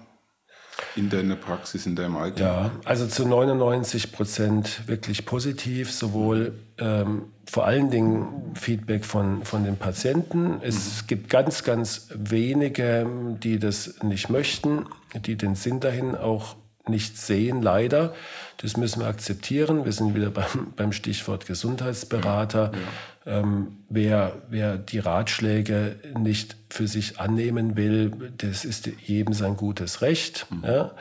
In 0.96 1.10
deiner 1.10 1.36
Praxis, 1.36 1.86
in 1.86 1.96
deinem 1.96 2.18
Alltag? 2.18 2.40
Ja, 2.40 2.72
also 2.86 3.08
zu 3.08 3.26
99 3.26 4.12
Prozent 4.12 4.88
wirklich 4.88 5.26
positiv, 5.26 5.92
sowohl 5.92 6.54
ähm, 6.78 7.24
vor 7.50 7.66
allen 7.66 7.90
Dingen 7.90 8.54
Feedback 8.56 9.06
von, 9.06 9.44
von 9.44 9.64
den 9.64 9.78
Patienten. 9.78 10.60
Es 10.62 11.04
mhm. 11.04 11.08
gibt 11.08 11.30
ganz, 11.30 11.64
ganz 11.64 12.10
wenige, 12.14 13.08
die 13.42 13.60
das 13.60 14.02
nicht 14.04 14.30
möchten, 14.30 14.86
die 15.26 15.36
den 15.36 15.56
Sinn 15.56 15.80
dahin 15.80 16.16
auch 16.16 16.56
nicht 16.88 17.18
sehen, 17.18 17.62
leider. 17.62 18.14
Das 18.58 18.78
müssen 18.78 19.02
wir 19.02 19.08
akzeptieren. 19.08 19.86
Wir 19.86 19.92
sind 19.92 20.16
wieder 20.16 20.30
beim, 20.30 20.74
beim 20.76 20.92
Stichwort 20.92 21.46
Gesundheitsberater. 21.46 22.72
Ja, 22.74 22.78
ja. 22.78 22.88
Ähm, 23.26 23.84
wer, 23.90 24.42
wer 24.50 24.78
die 24.78 25.00
Ratschläge 25.00 25.96
nicht 26.18 26.56
für 26.70 26.88
sich 26.88 27.20
annehmen 27.20 27.78
will, 27.78 28.32
das 28.38 28.66
ist 28.66 28.88
jedem 29.06 29.34
sein 29.34 29.58
gutes 29.58 30.02
Recht. 30.02 30.48
Mhm. 30.50 30.64
Ja. 30.66 30.92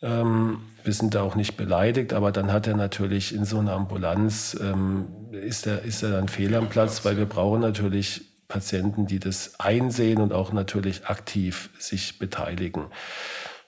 Ähm, 0.00 0.60
wir 0.84 0.92
sind 0.92 1.14
da 1.14 1.22
auch 1.22 1.34
nicht 1.34 1.56
beleidigt, 1.56 2.12
aber 2.12 2.32
dann 2.32 2.52
hat 2.52 2.66
er 2.66 2.76
natürlich 2.76 3.34
in 3.34 3.44
so 3.44 3.58
einer 3.58 3.72
Ambulanz, 3.72 4.56
ähm, 4.60 5.08
ist, 5.32 5.66
er, 5.66 5.82
ist 5.82 6.02
er 6.02 6.10
dann 6.10 6.28
fehl 6.28 6.54
am 6.54 6.68
Platz, 6.68 7.04
weil 7.04 7.18
wir 7.18 7.26
brauchen 7.26 7.60
natürlich 7.60 8.22
Patienten, 8.46 9.06
die 9.06 9.18
das 9.18 9.60
einsehen 9.60 10.20
und 10.20 10.32
auch 10.32 10.52
natürlich 10.52 11.06
aktiv 11.06 11.68
sich 11.78 12.18
beteiligen. 12.18 12.86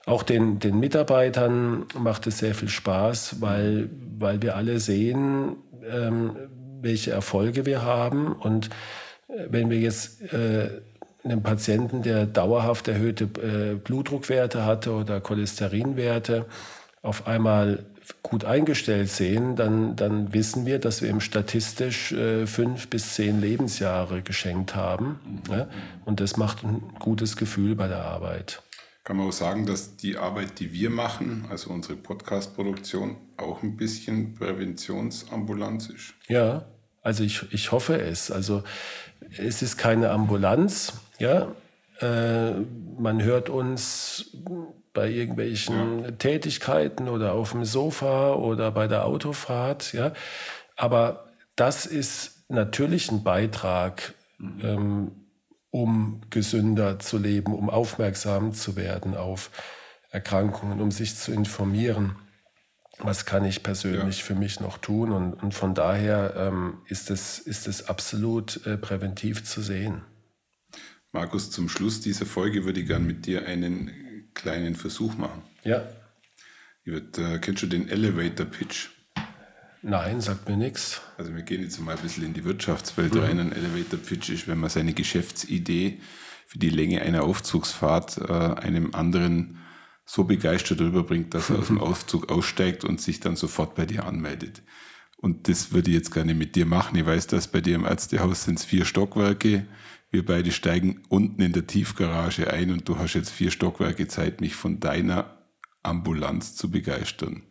Auch 0.07 0.23
den, 0.23 0.59
den 0.59 0.81
Mitarbeitern 0.81 1.85
macht 1.99 2.27
es 2.27 2.39
sehr 2.39 2.55
viel 2.55 2.71
Spaß, 2.71 3.43
weil, 3.43 3.91
weil 4.19 4.41
wir 4.41 4.57
alle 4.57 4.81
sehen, 4.81 5.57
ähm, 5.87 6.37
welche 6.83 7.11
Erfolge 7.13 7.67
wir 7.67 7.83
haben. 7.83 8.33
Und 8.33 8.71
äh, 9.29 9.47
wenn 9.51 9.71
wir 9.71 9.79
jetzt 9.79 10.33
äh, 10.33 10.69
einen 11.25 11.43
Patienten, 11.43 12.03
der 12.03 12.27
dauerhaft 12.27 12.89
erhöhte 12.89 13.25
äh, 13.25 13.75
Blutdruckwerte 13.75 14.65
hatte 14.65 14.93
oder 14.93 15.21
Cholesterinwerte, 15.21 16.47
auf 17.03 17.27
einmal 17.27 17.85
gut 18.23 18.45
eingestellt 18.45 19.09
sehen, 19.09 19.57
dann, 19.57 19.97
dann 19.97 20.35
wissen 20.35 20.67
wir, 20.67 20.79
dass 20.79 21.03
wir 21.03 21.09
ihm 21.09 21.21
statistisch 21.21 22.13
äh, 22.13 22.47
fünf 22.47 22.89
bis 22.89 23.15
zehn 23.15 23.41
Lebensjahre 23.41 24.23
geschenkt 24.23 24.75
haben. 24.75 25.21
Mhm. 25.49 25.55
Ja? 25.55 25.67
Und 26.05 26.21
das 26.21 26.37
macht 26.37 26.65
ein 26.65 26.83
gutes 26.99 27.37
Gefühl 27.37 27.75
bei 27.77 27.89
der 27.89 28.05
Arbeit 28.05 28.63
kann 29.11 29.17
man 29.17 29.27
auch 29.27 29.33
sagen, 29.33 29.67
dass 29.67 29.97
die 29.97 30.17
Arbeit, 30.17 30.61
die 30.61 30.73
wir 30.73 30.89
machen, 30.89 31.45
also 31.51 31.71
unsere 31.71 31.97
Podcast-Produktion, 31.97 33.17
auch 33.39 33.61
ein 33.65 33.77
bisschen 33.77 34.37
Präventionsambulanz 34.37 35.89
ist. 35.89 36.15
Ja, 36.29 36.67
also 37.03 37.25
ich, 37.25 37.43
ich 37.53 37.73
hoffe 37.73 38.01
es. 38.01 38.31
Also 38.31 38.63
es 39.37 39.63
ist 39.63 39.79
keine 39.79 40.11
Ambulanz, 40.11 40.93
ja. 41.19 41.49
Äh, 42.01 42.53
man 43.01 43.21
hört 43.21 43.49
uns 43.49 44.31
bei 44.95 45.11
irgendwelchen 45.11 46.05
ja. 46.05 46.11
Tätigkeiten 46.13 47.09
oder 47.09 47.33
auf 47.33 47.51
dem 47.51 47.65
Sofa 47.65 48.35
oder 48.35 48.71
bei 48.71 48.87
der 48.87 49.07
Autofahrt, 49.07 49.93
ja. 49.93 50.13
Aber 50.77 51.33
das 51.57 51.85
ist 51.85 52.45
natürlich 52.49 53.11
ein 53.11 53.25
Beitrag 53.25 54.15
mhm. 54.39 54.61
ähm, 54.63 55.11
um 55.71 56.21
gesünder 56.31 56.99
zu 56.99 57.19
leben, 57.19 57.55
um 57.55 57.71
aufmerksam 57.71 58.53
zu 58.53 58.77
werden 58.77 59.15
auf 59.17 59.51
Erkrankungen, 60.11 60.81
um 60.81 60.91
sich 60.91 61.17
zu 61.17 61.33
informieren. 61.33 62.17
Was 62.99 63.25
kann 63.25 63.45
ich 63.45 63.63
persönlich 63.63 64.19
ja. 64.19 64.25
für 64.25 64.35
mich 64.35 64.61
noch 64.61 64.79
tun? 64.79 65.13
Und, 65.13 65.35
und 65.35 65.55
von 65.55 65.75
daher 65.75 66.35
ähm, 66.37 66.79
ist, 66.87 67.11
es, 67.11 67.39
ist 67.39 67.67
es 67.67 67.89
absolut 67.89 68.67
äh, 68.67 68.77
präventiv 68.77 69.45
zu 69.45 69.63
sehen. 69.63 70.03
Markus, 71.13 71.51
zum 71.51 71.69
Schluss 71.69 72.01
dieser 72.01 72.27
Folge 72.27 72.65
würde 72.65 72.81
ich 72.81 72.87
gerne 72.87 73.05
mit 73.05 73.27
dir 73.27 73.47
einen 73.47 74.31
kleinen 74.35 74.77
Versuch 74.77 75.17
machen. 75.17 75.43
Ja. 75.65 75.89
Ich 76.85 76.93
würd, 76.93 77.19
äh, 77.19 77.39
kennst 77.39 77.63
du 77.63 77.67
den 77.67 77.89
Elevator 77.89 78.47
Pitch? 78.47 78.91
Nein, 79.83 80.21
sagt 80.21 80.49
mir 80.49 80.57
nichts. 80.57 81.01
Also 81.17 81.35
wir 81.35 81.43
gehen 81.43 81.63
jetzt 81.63 81.81
mal 81.81 81.97
ein 81.97 82.03
bisschen 82.03 82.25
in 82.25 82.35
die 82.35 82.45
Wirtschaftswelt 82.45 83.15
mhm. 83.15 83.21
rein. 83.21 83.39
Ein 83.41 83.53
Elevator 83.53 83.99
Pitch 83.99 84.29
ist, 84.29 84.47
wenn 84.47 84.59
man 84.59 84.71
seine 84.71 84.93
Geschäftsidee 84.93 86.01
für 86.47 86.59
die 86.59 86.71
Länge 86.71 87.03
einer 87.03 87.23
Aufzugsfahrt 87.23 88.19
äh, 88.19 88.33
einem 88.33 88.95
anderen 88.95 89.59
so 90.05 90.25
begeistert 90.25 90.81
rüberbringt, 90.81 91.33
dass 91.35 91.51
er 91.51 91.61
aus 91.61 91.69
dem 91.69 91.79
Aufzug 91.81 92.31
aussteigt 92.31 92.85
und 92.85 93.01
sich 93.01 93.21
dann 93.21 93.37
sofort 93.37 93.75
bei 93.75 93.87
dir 93.87 94.05
anmeldet. 94.05 94.63
Und 95.17 95.49
das 95.49 95.73
würde 95.73 95.91
ich 95.91 95.97
jetzt 95.97 96.13
gerne 96.13 96.35
mit 96.35 96.57
dir 96.57 96.67
machen. 96.67 96.97
Ich 96.99 97.07
weiß, 97.07 97.27
dass 97.29 97.49
bei 97.49 97.61
dir 97.61 97.77
im 97.77 97.85
Ärztehaus 97.85 98.45
sind 98.45 98.59
es 98.59 98.65
vier 98.65 98.85
Stockwerke. 98.85 99.67
Wir 100.11 100.25
beide 100.25 100.51
steigen 100.51 101.03
unten 101.09 101.41
in 101.41 101.53
der 101.53 101.67
Tiefgarage 101.67 102.53
ein 102.53 102.73
und 102.73 102.89
du 102.89 102.99
hast 102.99 103.15
jetzt 103.15 103.31
vier 103.31 103.51
Stockwerke 103.51 104.09
Zeit, 104.09 104.41
mich 104.41 104.55
von 104.55 104.81
deiner 104.81 105.39
Ambulanz 105.83 106.57
zu 106.57 106.71
begeistern. 106.71 107.50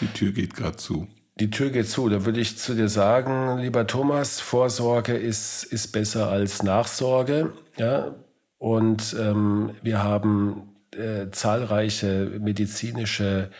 Die 0.00 0.08
Tür 0.08 0.32
geht 0.32 0.54
gerade 0.54 0.76
zu. 0.76 1.08
Die 1.40 1.50
Tür 1.50 1.70
geht 1.70 1.88
zu. 1.88 2.08
Da 2.08 2.24
würde 2.24 2.40
ich 2.40 2.58
zu 2.58 2.74
dir 2.74 2.88
sagen, 2.88 3.58
lieber 3.58 3.86
Thomas, 3.86 4.40
Vorsorge 4.40 5.14
ist, 5.14 5.64
ist 5.64 5.88
besser 5.88 6.28
als 6.28 6.62
Nachsorge. 6.62 7.52
Ja? 7.76 8.14
Und 8.58 9.16
ähm, 9.18 9.70
wir 9.82 10.02
haben 10.02 10.74
äh, 10.92 11.30
zahlreiche 11.30 12.30
medizinische 12.40 13.50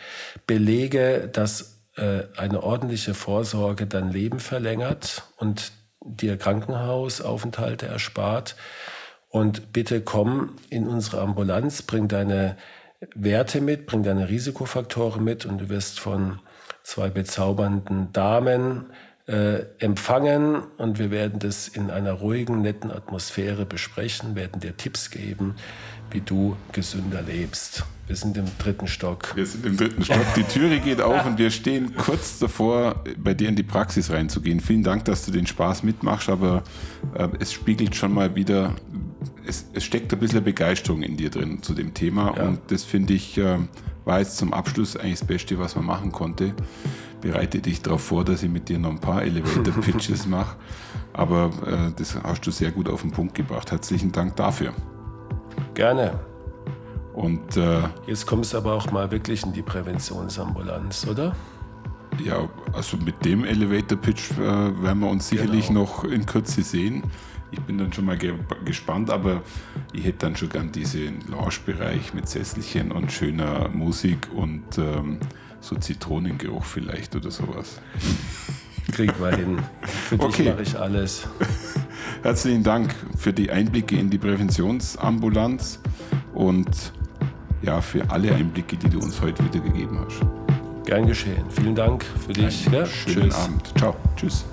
Belege, 0.47 1.29
dass 1.31 1.81
äh, 1.95 2.23
eine 2.37 2.63
ordentliche 2.63 3.13
Vorsorge 3.13 3.87
dein 3.87 4.09
Leben 4.11 4.39
verlängert 4.39 5.23
und 5.37 5.71
dir 6.01 6.37
Krankenhausaufenthalte 6.37 7.87
erspart. 7.87 8.55
Und 9.27 9.73
bitte 9.73 9.99
komm 9.99 10.55
in 10.69 10.87
unsere 10.87 11.21
Ambulanz, 11.21 11.81
bring 11.81 12.07
deine 12.07 12.55
Werte 13.13 13.61
mit, 13.61 13.85
bring 13.85 14.03
deine 14.03 14.29
Risikofaktoren 14.29 15.23
mit 15.23 15.45
und 15.45 15.59
du 15.59 15.69
wirst 15.69 15.99
von, 15.99 16.39
zwei 16.85 17.09
bezaubernden 17.09 18.13
Damen 18.13 18.85
äh, 19.27 19.63
empfangen 19.79 20.61
und 20.77 20.99
wir 20.99 21.09
werden 21.09 21.39
das 21.39 21.67
in 21.67 21.89
einer 21.89 22.13
ruhigen, 22.13 22.61
netten 22.61 22.91
Atmosphäre 22.91 23.65
besprechen, 23.65 24.35
werden 24.35 24.61
dir 24.61 24.77
Tipps 24.77 25.09
geben, 25.09 25.55
wie 26.11 26.21
du 26.21 26.55
gesünder 26.71 27.23
lebst. 27.23 27.83
Wir 28.05 28.15
sind 28.15 28.37
im 28.37 28.45
dritten 28.59 28.87
Stock. 28.87 29.35
Wir 29.35 29.47
sind 29.47 29.65
im 29.65 29.77
dritten 29.77 30.05
Stock. 30.05 30.25
Die 30.35 30.43
Türe 30.43 30.79
geht 30.79 31.01
auf 31.01 31.25
und 31.25 31.39
wir 31.39 31.49
stehen 31.49 31.95
kurz 31.95 32.37
davor, 32.37 33.03
bei 33.17 33.33
dir 33.33 33.49
in 33.49 33.55
die 33.55 33.63
Praxis 33.63 34.11
reinzugehen. 34.11 34.59
Vielen 34.59 34.83
Dank, 34.83 35.05
dass 35.05 35.25
du 35.25 35.31
den 35.31 35.47
Spaß 35.47 35.81
mitmachst, 35.81 36.29
aber 36.29 36.63
äh, 37.15 37.27
es 37.39 37.51
spiegelt 37.51 37.95
schon 37.95 38.13
mal 38.13 38.35
wieder, 38.35 38.75
es, 39.47 39.65
es, 39.73 39.83
steckt 39.83 40.13
ein 40.13 40.19
bisschen 40.19 40.43
Begeisterung 40.43 41.01
in 41.01 41.17
dir 41.17 41.29
drin 41.29 41.61
zu 41.61 41.73
dem 41.73 41.93
Thema 41.93 42.35
ja. 42.35 42.43
und 42.43 42.59
das 42.67 42.83
finde 42.83 43.13
ich, 43.13 43.37
äh, 43.37 43.57
war 44.05 44.19
jetzt 44.19 44.37
zum 44.37 44.53
Abschluss 44.53 44.95
eigentlich 44.95 45.19
das 45.19 45.27
Beste, 45.27 45.57
was 45.59 45.75
man 45.75 45.85
machen 45.85 46.11
konnte. 46.11 46.53
Bereite 47.21 47.59
dich 47.59 47.81
darauf 47.81 48.01
vor, 48.01 48.23
dass 48.23 48.43
ich 48.43 48.49
mit 48.49 48.69
dir 48.69 48.77
noch 48.77 48.91
ein 48.91 48.99
paar 48.99 49.23
Elevator-Pitches 49.23 50.25
mache, 50.27 50.57
aber 51.13 51.51
äh, 51.65 51.91
das 51.95 52.15
hast 52.23 52.45
du 52.45 52.51
sehr 52.51 52.71
gut 52.71 52.89
auf 52.89 53.01
den 53.01 53.11
Punkt 53.11 53.35
gebracht. 53.35 53.71
Herzlichen 53.71 54.11
Dank 54.11 54.35
dafür. 54.35 54.73
Gerne. 55.73 56.19
Und 57.13 57.55
äh, 57.55 57.79
jetzt 58.07 58.27
kommst 58.27 58.53
du 58.53 58.57
aber 58.57 58.73
auch 58.73 58.91
mal 58.91 59.09
wirklich 59.09 59.43
in 59.45 59.53
die 59.53 59.61
Präventionsambulanz, 59.61 61.07
oder? 61.07 61.33
Ja, 62.23 62.49
also 62.73 62.97
mit 62.97 63.23
dem 63.25 63.45
Elevator 63.45 63.97
Pitch 63.97 64.31
äh, 64.31 64.37
werden 64.83 64.99
wir 64.99 65.09
uns 65.09 65.29
sicherlich 65.29 65.67
genau. 65.67 65.81
noch 65.81 66.03
in 66.03 66.25
Kürze 66.25 66.61
sehen. 66.61 67.03
Ich 67.57 67.61
bin 67.61 67.77
dann 67.77 67.93
schon 67.93 68.05
mal 68.05 68.17
ge 68.17 68.33
gespannt, 68.65 69.09
aber 69.09 69.41
ich 69.93 70.03
hätte 70.03 70.19
dann 70.19 70.35
schon 70.35 70.49
gern 70.49 70.71
diesen 70.71 71.21
Lounge-Bereich 71.29 72.13
mit 72.13 72.27
Sesselchen 72.27 72.91
und 72.91 73.11
schöner 73.11 73.69
Musik 73.69 74.27
und 74.35 74.77
ähm, 74.77 75.19
so 75.61 75.75
Zitronengeruch 75.77 76.65
vielleicht 76.65 77.15
oder 77.15 77.31
sowas. 77.31 77.79
Kriegen 78.91 79.13
wir 79.19 79.35
hin. 79.35 79.59
Für 79.81 80.19
okay. 80.19 80.43
dich 80.43 80.51
mache 80.51 80.61
ich 80.61 80.77
alles. 80.77 81.27
Herzlichen 82.23 82.63
Dank 82.63 82.93
für 83.17 83.31
die 83.33 83.49
Einblicke 83.49 83.97
in 83.97 84.09
die 84.09 84.17
Präventionsambulanz 84.17 85.79
und 86.33 86.93
ja, 87.61 87.81
für 87.81 88.09
alle 88.11 88.35
Einblicke, 88.35 88.75
die 88.75 88.89
du 88.89 88.99
uns 88.99 89.21
heute 89.21 89.43
wieder 89.45 89.59
gegeben 89.59 89.99
hast. 90.05 90.21
Gern 90.85 91.07
geschehen. 91.07 91.45
Vielen 91.49 91.73
Dank 91.73 92.05
für 92.25 92.33
dich. 92.33 92.65
Ja? 92.67 92.85
Schönen 92.85 93.29
Tschüss. 93.29 93.35
Abend. 93.35 93.73
Ciao. 93.77 93.95
Tschüss. 94.15 94.45